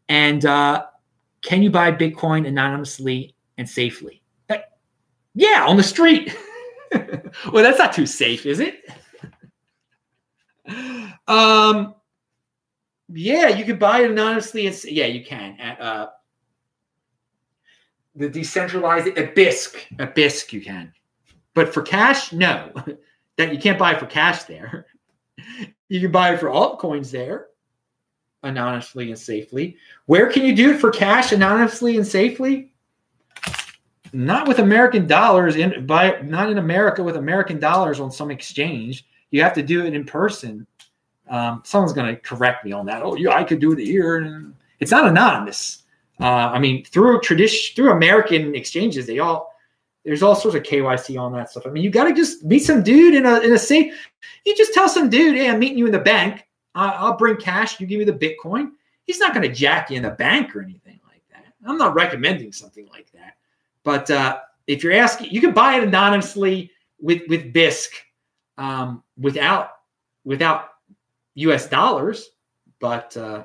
[0.08, 0.86] And uh,
[1.42, 4.20] can you buy Bitcoin anonymously and safely?
[5.34, 6.36] Yeah, on the street.
[6.92, 8.82] well, that's not too safe, is it?
[11.28, 11.94] um,
[13.08, 14.66] yeah, you can buy it anonymously.
[14.66, 16.08] And, yeah, you can at uh,
[18.16, 19.76] the decentralized at Bisq.
[19.98, 20.92] At Bisq, you can,
[21.54, 22.72] but for cash, no.
[23.36, 24.86] that you can't buy for cash there.
[25.88, 27.48] You can buy it for altcoins there
[28.44, 29.76] anonymously and safely.
[30.06, 32.72] Where can you do it for cash anonymously and safely?
[34.12, 39.06] Not with American dollars in by not in America with American dollars on some exchange.
[39.30, 40.66] You have to do it in person.
[41.28, 43.02] Um, someone's going to correct me on that.
[43.02, 44.52] Oh, yeah, I could do it here.
[44.80, 45.84] It's not anonymous.
[46.18, 49.49] Uh, I mean, through tradition, through American exchanges, they all
[50.04, 51.66] there's all sorts of KYC on that stuff.
[51.66, 53.94] I mean, you got to just meet some dude in a in a safe.
[54.44, 57.80] You just tell some dude, "Hey, I'm meeting you in the bank." I'll bring cash.
[57.80, 58.70] You give me the Bitcoin.
[59.04, 61.44] He's not going to jack you in the bank or anything like that.
[61.66, 63.34] I'm not recommending something like that.
[63.82, 67.88] But uh, if you're asking, you can buy it anonymously with with Bisq
[68.56, 69.70] um, without
[70.24, 70.68] without
[71.34, 71.68] U.S.
[71.68, 72.30] dollars.
[72.78, 73.44] But uh,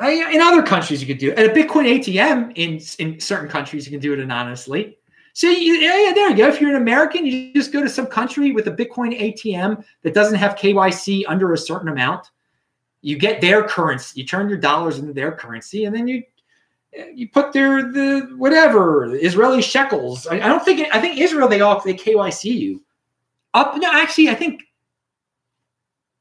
[0.00, 1.38] in other countries, you could do it.
[1.38, 4.98] At a Bitcoin ATM in in certain countries, you can do it anonymously.
[5.32, 6.48] So yeah, yeah, there you go.
[6.48, 10.14] If you're an American, you just go to some country with a Bitcoin ATM that
[10.14, 12.30] doesn't have KYC under a certain amount.
[13.02, 14.20] You get their currency.
[14.20, 16.22] You turn your dollars into their currency, and then you
[17.14, 20.26] you put their the whatever Israeli shekels.
[20.26, 22.82] I, I don't think I think Israel they all they KYC you
[23.54, 23.76] up.
[23.76, 24.62] No, actually, I think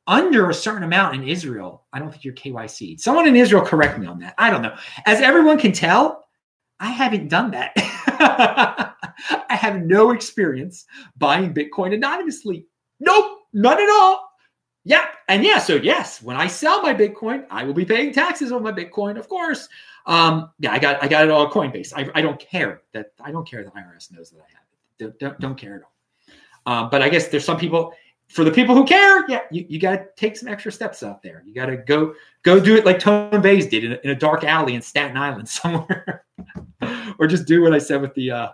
[0.08, 3.00] under a certain amount in Israel, I don't think you're KYC.
[3.00, 4.34] Someone in Israel correct me on that.
[4.38, 4.76] I don't know.
[5.06, 6.24] As everyone can tell,
[6.80, 7.74] I haven't done that.
[9.50, 10.86] I have no experience
[11.18, 12.66] buying Bitcoin anonymously.
[13.00, 14.28] Nope, none at all.
[14.86, 18.54] Yeah, and yeah, so yes, when I sell my Bitcoin, I will be paying taxes
[18.54, 19.68] on my Bitcoin, of course.
[20.06, 21.92] Um, yeah, I got I got it all Coinbase.
[21.94, 24.98] I, I don't care that I don't care that IRS knows that I have it.
[24.98, 26.74] Don't, don't, don't care at all.
[26.74, 27.94] Um, but I guess there's some people
[28.28, 31.24] for the people who care, yeah, you, you got to take some extra steps out
[31.24, 31.44] there.
[31.46, 32.14] You got to go
[32.44, 35.18] go do it like Tone Vays did in a, in a dark alley in Staten
[35.18, 36.26] Island somewhere,
[37.20, 38.50] or just do what I said with the uh,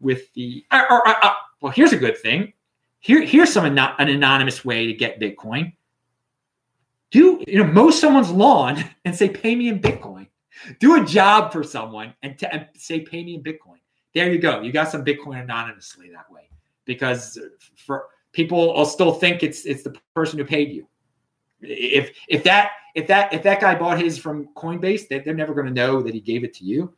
[0.00, 0.64] with the.
[0.72, 2.52] Or, or, uh, well, here's a good thing.
[3.00, 5.72] Here here's some an anonymous way to get Bitcoin.
[7.10, 10.28] Do you know mow someone's lawn and say pay me in Bitcoin?
[10.78, 13.78] Do a job for someone and, t- and say pay me in Bitcoin.
[14.14, 14.60] There you go.
[14.60, 16.48] You got some Bitcoin anonymously that way
[16.84, 17.38] because
[17.76, 20.86] for people will still think it's it's the person who paid you.
[21.60, 25.54] If if that if that if that guy bought his from Coinbase, they, they're never
[25.54, 26.94] going to know that he gave it to you.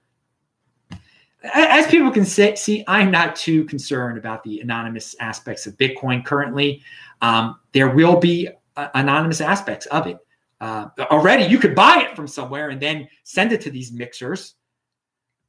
[1.52, 6.24] As people can say, see, I'm not too concerned about the anonymous aspects of Bitcoin
[6.24, 6.82] currently.
[7.20, 10.16] Um, there will be uh, anonymous aspects of it.
[10.62, 14.54] Uh, already, you could buy it from somewhere and then send it to these mixers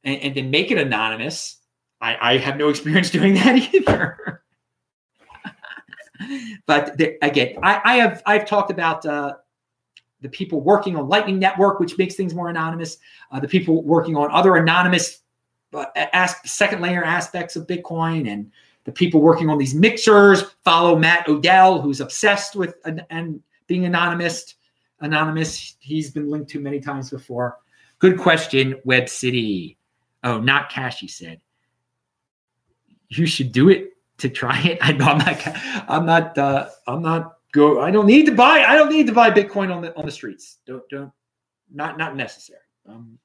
[0.04, 1.60] and, and then make it anonymous.
[2.02, 4.44] I, I have no experience doing that either
[6.66, 9.36] but the, again, I, I, have I've talked about uh,
[10.22, 12.98] the people working on Lightning Network, which makes things more anonymous.
[13.32, 15.22] Uh, the people working on other anonymous
[15.74, 18.52] uh, ask, second layer aspects of Bitcoin, and
[18.86, 20.44] the people working on these mixers.
[20.64, 24.56] Follow Matt Odell, who's obsessed with an, and being anonymous.
[25.02, 25.76] Anonymous.
[25.80, 27.58] He's been linked to many times before.
[28.00, 29.78] Good question, Web City.
[30.24, 31.00] Oh, not cash.
[31.00, 31.42] He said.
[33.10, 34.78] You should do it to try it.
[34.82, 35.90] I I'm not.
[35.90, 36.38] I'm not.
[36.38, 37.38] Uh, I'm not.
[37.54, 37.82] Go.
[37.82, 38.66] I don't need to buy.
[38.68, 40.60] I don't need to buy Bitcoin on the on the streets.
[40.66, 41.12] Don't don't.
[41.74, 42.60] Not not necessary.
[42.88, 43.18] I'm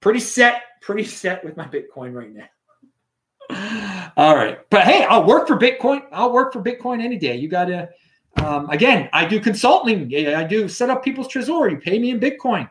[0.00, 0.62] pretty set.
[0.82, 4.12] Pretty set with my Bitcoin right now.
[4.16, 6.02] All right, but hey, I'll work for Bitcoin.
[6.12, 7.36] I'll work for Bitcoin any day.
[7.36, 7.88] You got to.
[8.36, 10.08] Um, again, I do consulting.
[10.08, 11.70] Yeah, I do set up people's Trezor.
[11.70, 12.70] You pay me in Bitcoin.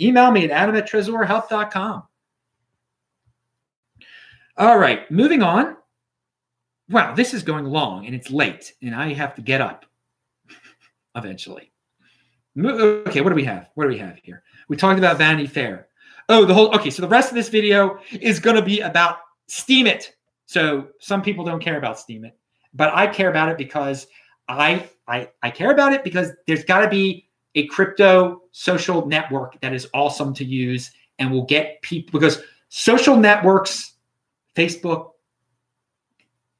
[0.00, 2.02] Email me at adam at trezorhelp.com.
[4.56, 5.76] All right, moving on
[6.90, 9.86] wow, this is going long and it's late and I have to get up
[11.16, 11.72] eventually.
[12.58, 13.68] Okay, what do we have?
[13.74, 14.42] What do we have here?
[14.68, 15.88] We talked about Vanity Fair.
[16.28, 16.90] Oh, the whole okay.
[16.90, 20.08] So the rest of this video is going to be about Steemit.
[20.46, 22.32] So some people don't care about Steemit,
[22.74, 24.06] but I care about it because
[24.48, 29.60] I I I care about it because there's got to be a crypto social network
[29.60, 33.94] that is awesome to use and will get people because social networks,
[34.56, 35.10] Facebook,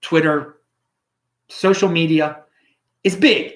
[0.00, 0.56] Twitter,
[1.48, 2.44] social media
[3.04, 3.54] is big.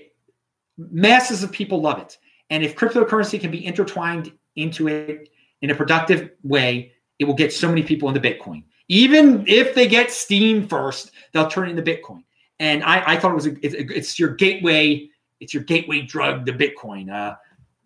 [0.77, 2.19] Masses of people love it.
[2.51, 5.29] And if cryptocurrency can be intertwined into it
[5.63, 8.65] in a productive way, it will get so many people into Bitcoin.
[8.89, 12.23] Even if they get Steem first, they'll turn into Bitcoin.
[12.61, 15.09] And I, I thought it was a, it's, it's, your gateway.
[15.41, 17.11] It's your gateway drug to Bitcoin.
[17.11, 17.37] Uh,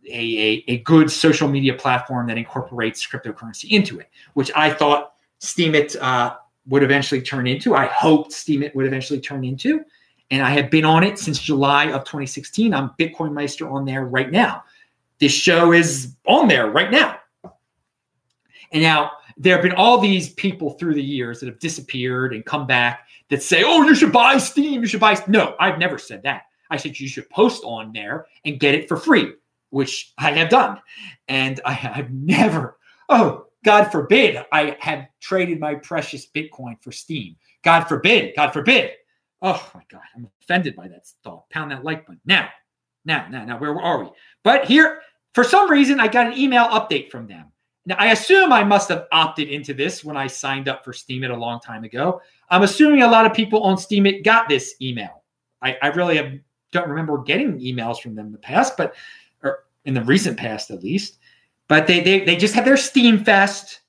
[0.06, 5.12] a, a, a good social media platform that incorporates cryptocurrency into it, which I thought
[5.40, 6.36] Steemit uh,
[6.68, 7.74] would eventually turn into.
[7.74, 9.80] I hoped Steemit would eventually turn into.
[10.30, 12.74] And I have been on it since July of 2016.
[12.74, 14.62] I'm Bitcoin Meister on there right now.
[15.18, 17.18] This show is on there right now.
[18.72, 22.44] And now there have been all these people through the years that have disappeared and
[22.44, 24.82] come back that say, oh, you should buy Steem.
[24.82, 25.22] You should buy.
[25.26, 26.42] No, I've never said that.
[26.70, 29.32] I said you should post on there and get it for free,
[29.70, 30.80] which I have done.
[31.28, 37.36] And I have never, oh, God forbid I had traded my precious Bitcoin for Steem.
[37.64, 38.92] God forbid, God forbid.
[39.42, 41.48] Oh my God, I'm offended by that thought.
[41.50, 42.20] Pound that like button.
[42.24, 42.48] Now,
[43.04, 44.10] now, now, now, where are we?
[44.42, 45.00] But here,
[45.34, 47.46] for some reason, I got an email update from them.
[47.86, 51.30] Now, I assume I must have opted into this when I signed up for Steemit
[51.30, 52.20] a long time ago.
[52.50, 55.22] I'm assuming a lot of people on Steemit got this email.
[55.62, 56.32] I, I really have,
[56.72, 58.94] don't remember getting emails from them in the past, but
[59.42, 61.18] or in the recent past at least.
[61.68, 63.80] But they they they just have their Steem Fest,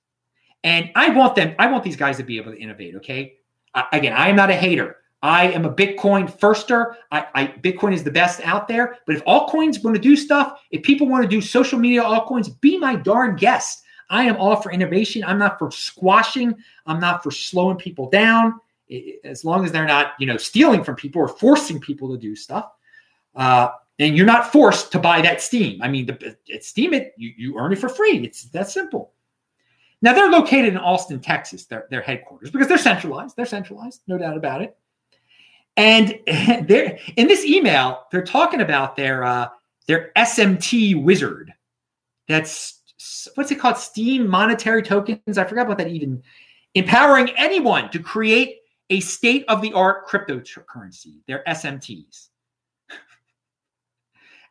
[0.64, 1.56] and I want them.
[1.58, 2.96] I want these guys to be able to innovate.
[2.96, 3.38] Okay,
[3.74, 4.98] uh, again, I am not a hater.
[5.22, 6.96] I am a Bitcoin firster.
[7.12, 8.98] I, I Bitcoin is the best out there.
[9.06, 12.60] But if altcoins want to do stuff, if people want to do social media altcoins,
[12.62, 13.84] be my darn guest.
[14.10, 15.24] I am all for innovation.
[15.24, 16.56] I'm not for squashing.
[16.86, 18.60] I'm not for slowing people down.
[19.24, 22.36] As long as they're not, you know, stealing from people or forcing people to do
[22.36, 22.72] stuff.
[23.36, 23.70] Uh,
[24.00, 25.82] and you're not forced to buy that Steem.
[25.82, 28.24] I mean, the, Steemit, you, you earn it for free.
[28.24, 29.12] It's that simple.
[30.02, 33.36] Now they're located in Austin, Texas, their, their headquarters, because they're centralized.
[33.36, 34.78] They're centralized, no doubt about it.
[35.76, 36.20] And
[36.68, 39.50] they're in this email, they're talking about their uh,
[39.88, 41.54] their SMT wizard.
[42.28, 42.82] That's
[43.36, 43.78] what's it called?
[43.78, 45.38] Steem monetary tokens.
[45.38, 46.24] I forgot about that even.
[46.76, 48.58] Empowering anyone to create
[48.90, 52.29] a state of the art cryptocurrency, their SMTs.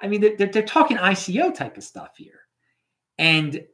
[0.00, 2.40] I mean, they're, they're, talking ICO type of stuff here.
[3.18, 3.64] And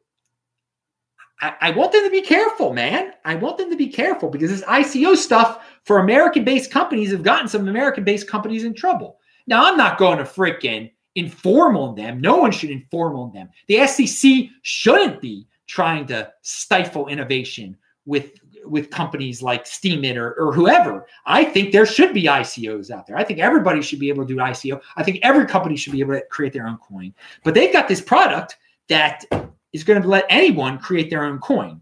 [1.40, 3.12] I, I, want them to be careful, man.
[3.24, 7.22] I want them to be careful because this ICO stuff for American based companies have
[7.22, 9.18] gotten some American based companies in trouble.
[9.46, 12.20] Now, I'm not going to freaking inform on them.
[12.20, 13.50] No one should inform on them.
[13.68, 18.32] The SEC shouldn't be trying to stifle innovation with
[18.64, 21.06] with companies like Steemit or, or whoever.
[21.26, 23.16] I think there should be ICOs out there.
[23.16, 24.80] I think everybody should be able to do ICO.
[24.96, 27.14] I think every company should be able to create their own coin.
[27.42, 28.56] But they've got this product
[28.88, 29.24] that
[29.72, 31.80] is going to let anyone create their own coin.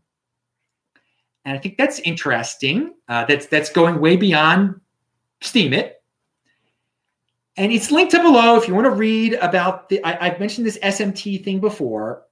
[1.44, 2.94] And I think that's interesting.
[3.08, 4.80] Uh, that's that's going way beyond
[5.40, 5.92] Steemit.
[7.56, 10.02] And it's linked to below if you want to read about the.
[10.04, 12.24] I, have mentioned this SMT thing before.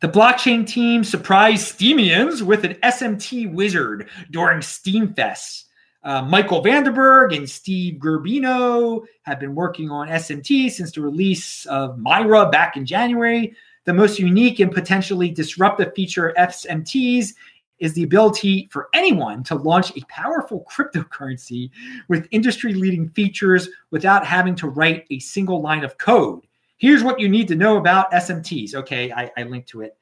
[0.00, 5.64] The blockchain team surprised Steemians with an SMT wizard during SteemFest.
[6.04, 11.98] Uh, Michael Vandeberg and Steve Gerbino have been working on SMT since the release of
[11.98, 13.56] MIRA back in January.
[13.86, 17.34] The most unique and potentially disruptive feature of SMTs
[17.80, 21.70] is the ability for anyone to launch a powerful cryptocurrency
[22.06, 26.46] with industry leading features without having to write a single line of code.
[26.78, 28.74] Here's what you need to know about SMTs.
[28.74, 29.96] Okay, I, I linked to it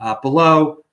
[0.00, 0.84] uh, below.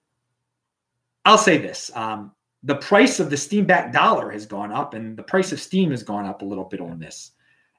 [1.25, 2.31] I'll say this um,
[2.63, 5.91] the price of the Steem back dollar has gone up, and the price of Steem
[5.91, 7.31] has gone up a little bit on this.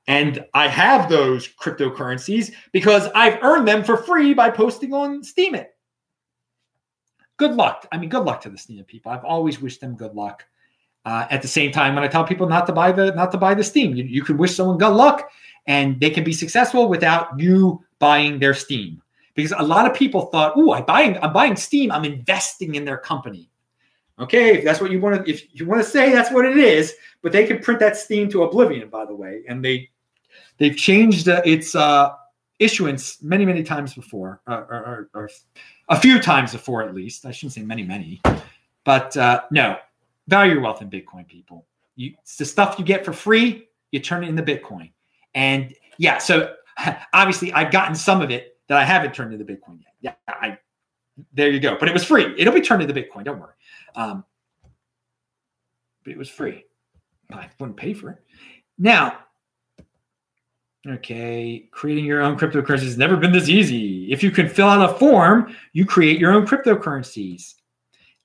[0.06, 5.66] And I have those cryptocurrencies because I've earned them for free by posting on Steemit.
[7.36, 7.86] Good luck.
[7.92, 9.12] I mean, good luck to the Steem people.
[9.12, 10.44] I've always wished them good luck.
[11.04, 13.38] Uh, at the same time, when I tell people not to buy the not to
[13.38, 15.30] buy the Steem, you, you can wish someone good luck,
[15.66, 19.02] and they can be successful without you buying their Steem
[19.34, 22.84] Because a lot of people thought, "Oh, i'm buying I'm buying Steem I'm investing in
[22.84, 23.50] their company."
[24.20, 26.58] Okay, if that's what you want to, if you want to say that's what it
[26.58, 29.88] is, but they can print that Steem to oblivion, by the way, and they
[30.58, 32.10] they've changed uh, its uh,
[32.58, 35.30] issuance many many times before, uh, or, or, or,
[35.88, 37.24] a few times before at least.
[37.24, 38.20] I shouldn't say many many,
[38.84, 39.78] but uh, no,
[40.28, 41.66] value your wealth in Bitcoin, people.
[41.96, 43.68] You, it's the stuff you get for free.
[43.90, 44.92] You turn it into Bitcoin,
[45.34, 46.18] and yeah.
[46.18, 46.54] So
[47.12, 50.18] obviously, I've gotten some of it that I haven't turned into Bitcoin yet.
[50.28, 50.58] Yeah, I
[51.32, 51.76] there you go.
[51.78, 52.34] But it was free.
[52.38, 53.24] It'll be turned into Bitcoin.
[53.24, 53.54] Don't worry.
[53.94, 54.24] Um,
[56.04, 56.64] but it was free.
[57.32, 58.18] I wouldn't pay for it.
[58.78, 59.18] Now,
[60.88, 64.10] okay, creating your own cryptocurrency has never been this easy.
[64.10, 67.54] If you can fill out a form, you create your own cryptocurrencies.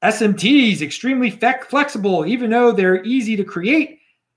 [0.03, 3.94] SMTs extremely flexible, even though they're easy to create.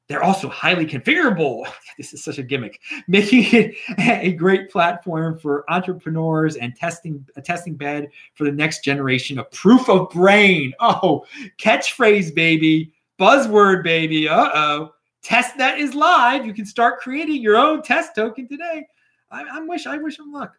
[0.08, 1.70] They're also highly configurable.
[1.98, 7.42] this is such a gimmick, making it a great platform for entrepreneurs and testing a
[7.42, 10.72] testing bed for the next generation of proof of brain.
[10.80, 11.24] Oh,
[11.58, 14.28] catchphrase, baby buzzword, baby.
[14.28, 14.94] Uh oh.
[15.24, 16.46] Testnet is live.
[16.46, 18.86] You can start creating your own test token today.
[19.30, 20.54] I, I wish I wish them luck.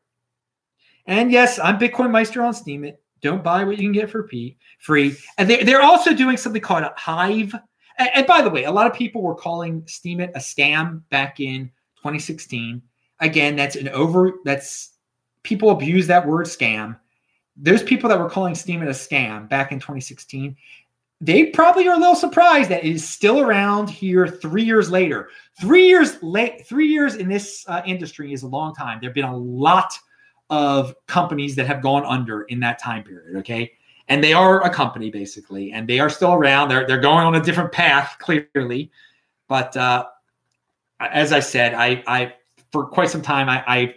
[1.05, 2.83] And yes, I'm Bitcoin Meister on Steam.
[2.83, 4.29] It Don't buy what you can get for
[4.79, 5.17] free.
[5.37, 7.55] And they, they're also doing something called a Hive.
[7.99, 11.39] And, and by the way, a lot of people were calling Steemit a scam back
[11.39, 12.81] in 2016.
[13.19, 14.33] Again, that's an over.
[14.45, 14.93] That's
[15.43, 16.97] people abuse that word scam.
[17.57, 20.55] Those people that were calling Steemit a scam back in 2016,
[21.21, 25.29] they probably are a little surprised that it is still around here three years later.
[25.59, 28.99] Three years late, three years in this uh, industry is a long time.
[29.01, 29.93] There have been a lot
[30.49, 33.37] of companies that have gone under in that time period.
[33.39, 33.73] Okay.
[34.09, 36.69] And they are a company basically, and they are still around.
[36.69, 38.91] They're, they're going on a different path, clearly.
[39.47, 40.07] But uh,
[40.99, 42.33] as I said, I, I
[42.71, 43.95] for quite some time, I, I,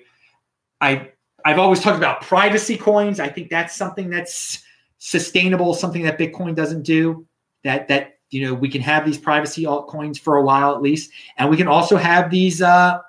[0.80, 1.08] I,
[1.44, 3.20] I've always talked about privacy coins.
[3.20, 4.62] I think that's something that's
[4.98, 7.26] sustainable, something that Bitcoin doesn't do.
[7.64, 11.10] That that you know we can have these privacy altcoins for a while at least,
[11.38, 13.00] and we can also have these uh,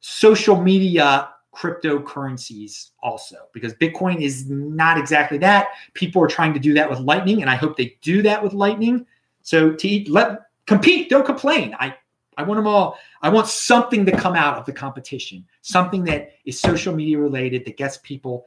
[0.00, 5.68] social media cryptocurrencies also because Bitcoin is not exactly that.
[5.94, 8.52] People are trying to do that with Lightning, and I hope they do that with
[8.52, 9.06] Lightning.
[9.42, 11.74] So to let compete, don't complain.
[11.78, 11.94] I
[12.36, 12.98] I want them all.
[13.22, 17.64] I want something to come out of the competition, something that is social media related
[17.64, 18.46] that gets people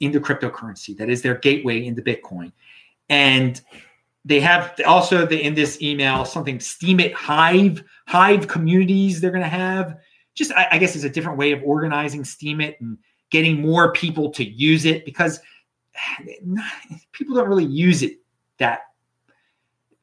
[0.00, 0.96] into cryptocurrency.
[0.96, 2.52] That is their gateway into Bitcoin.
[3.08, 3.60] And
[4.24, 9.48] they have also the, in this email something Steemit Hive Hive communities they're going to
[9.48, 9.98] have.
[10.34, 12.98] Just I, I guess it's a different way of organizing Steemit and
[13.30, 15.40] getting more people to use it because
[17.12, 18.18] people don't really use it
[18.58, 18.80] that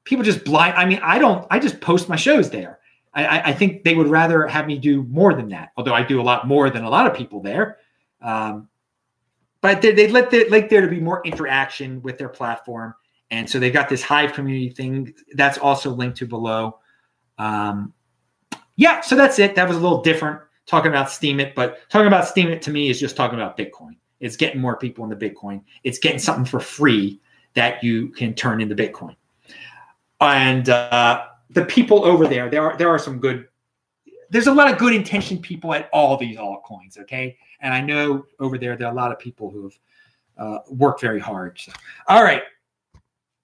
[0.03, 2.79] people just blind i mean i don't i just post my shows there.
[3.13, 6.19] I, I, think they would rather have me do more than that although i do
[6.19, 7.77] a lot more than a lot of people there.
[8.21, 8.69] Um,
[9.61, 12.93] but they, they let the, like there to be more interaction with their platform.
[13.29, 16.79] And so they've got this hive community thing that's also linked to below.
[17.37, 17.93] Um,
[18.75, 22.23] yeah so that's it that was a little different talking about Steemit, but talking about
[22.25, 25.99] Steemit to me is just talking about bitcoin it's getting more people into bitcoin it's
[25.99, 27.19] getting something for free
[27.53, 29.15] that you can turn into bitcoin
[30.21, 33.47] and uh, the people over there, there are there are some good.
[34.29, 36.97] There's a lot of good intention people at all these altcoins.
[36.99, 39.73] Okay, and I know over there there are a lot of people who have
[40.37, 41.59] uh, worked very hard.
[41.59, 41.71] So,
[42.07, 42.43] all right,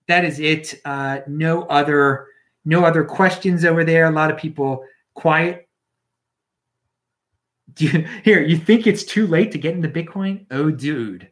[0.07, 0.79] that is it.
[0.85, 2.27] Uh, no other
[2.63, 4.05] no other questions over there.
[4.05, 4.85] A lot of people
[5.17, 5.63] quiet.
[7.79, 10.47] You, here, you think it's too late to get into Bitcoin?
[10.49, 11.29] Oh, dude,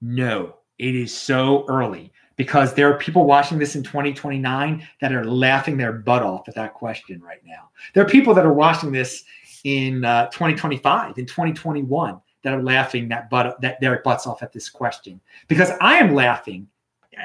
[0.00, 5.24] no, it is so early because there are people watching this in 2029 that are
[5.24, 7.68] laughing their butt off at that question right now.
[7.92, 9.24] There are people that are watching this
[9.64, 14.52] in uh, 2025, in 2021 that are laughing that butt that their butts off at
[14.52, 16.68] this question because I am laughing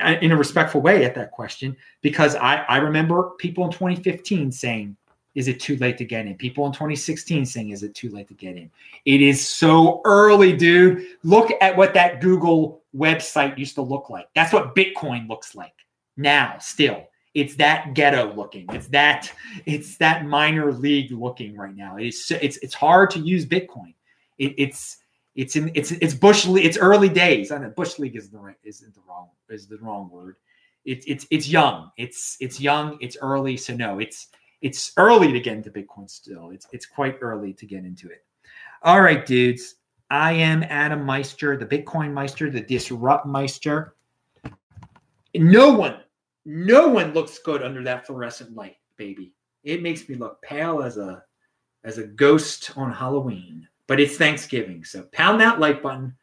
[0.03, 4.51] uh, in a respectful way at that question because I, I remember people in 2015
[4.51, 4.97] saying,
[5.37, 6.33] is it too late to get in?
[6.33, 8.71] People in 2016 saying, is it too late to get in?
[9.05, 11.05] It is so early, dude.
[11.21, 14.27] Look at what that Google website used to look like.
[14.33, 15.75] That's what Bitcoin looks like
[16.17, 17.07] now, still.
[17.35, 18.65] It's that ghetto looking.
[18.73, 19.31] It's that
[19.67, 21.97] it's that minor league looking right now.
[21.97, 23.93] It's it's it's hard to use Bitcoin.
[24.39, 24.97] It, it's
[25.35, 27.51] it's in it's it's bush it's early days.
[27.51, 30.37] I know bush league is the right isn't the wrong is the wrong word.
[30.83, 31.91] It's it's it's young.
[31.95, 32.97] It's it's young.
[33.01, 33.55] It's early.
[33.55, 34.29] So no, it's
[34.61, 36.51] it's early to get into Bitcoin still.
[36.51, 38.23] It's it's quite early to get into it.
[38.83, 39.75] All right, dudes.
[40.09, 43.95] I am Adam Meister, the Bitcoin Meister, the Disrupt Meister.
[45.35, 45.97] No one,
[46.45, 49.33] no one looks good under that fluorescent light, baby.
[49.63, 51.23] It makes me look pale as a
[51.83, 53.67] as a ghost on Halloween.
[53.85, 56.15] But it's Thanksgiving, so pound that like button.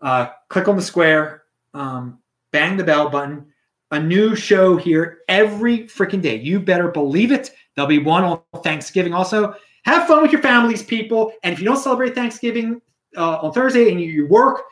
[0.00, 1.42] Uh, click on the square,
[1.74, 2.18] um,
[2.52, 3.49] bang the bell button
[3.90, 6.36] a new show here every freaking day.
[6.36, 7.50] You better believe it.
[7.74, 9.54] There'll be one on Thanksgiving also.
[9.84, 11.32] Have fun with your families, people.
[11.42, 12.80] And if you don't celebrate Thanksgiving
[13.16, 14.62] uh, on Thursday and you work,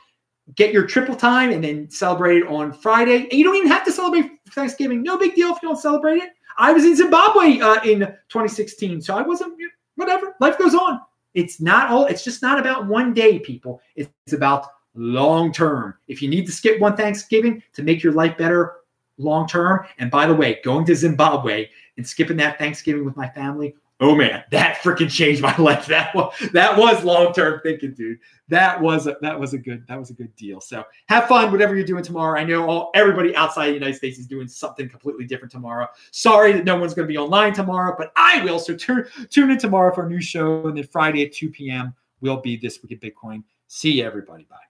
[0.54, 3.22] get your triple time and then celebrate it on Friday.
[3.22, 5.02] And you don't even have to celebrate Thanksgiving.
[5.02, 6.30] No big deal if you don't celebrate it.
[6.58, 9.54] I was in Zimbabwe uh, in 2016, so I wasn't,
[9.94, 10.34] whatever.
[10.40, 11.00] Life goes on.
[11.34, 13.80] It's not all, it's just not about one day, people.
[13.94, 15.94] It's about long term.
[16.08, 18.78] If you need to skip one Thanksgiving to make your life better,
[19.18, 19.86] long term.
[19.98, 24.14] And by the way, going to Zimbabwe and skipping that Thanksgiving with my family, oh
[24.14, 25.86] man, that freaking changed my life.
[25.86, 28.18] That was that was long term thinking, dude.
[28.48, 30.60] That was a, that was a good that was a good deal.
[30.60, 32.38] So have fun, whatever you're doing tomorrow.
[32.38, 35.88] I know all everybody outside the United States is doing something completely different tomorrow.
[36.10, 38.58] Sorry that no one's going to be online tomorrow, but I will.
[38.58, 41.94] So tune tune in tomorrow for a new show, and then Friday at 2 p.m.
[42.20, 43.42] will be this week at Bitcoin.
[43.66, 44.46] See you, everybody.
[44.48, 44.67] Bye.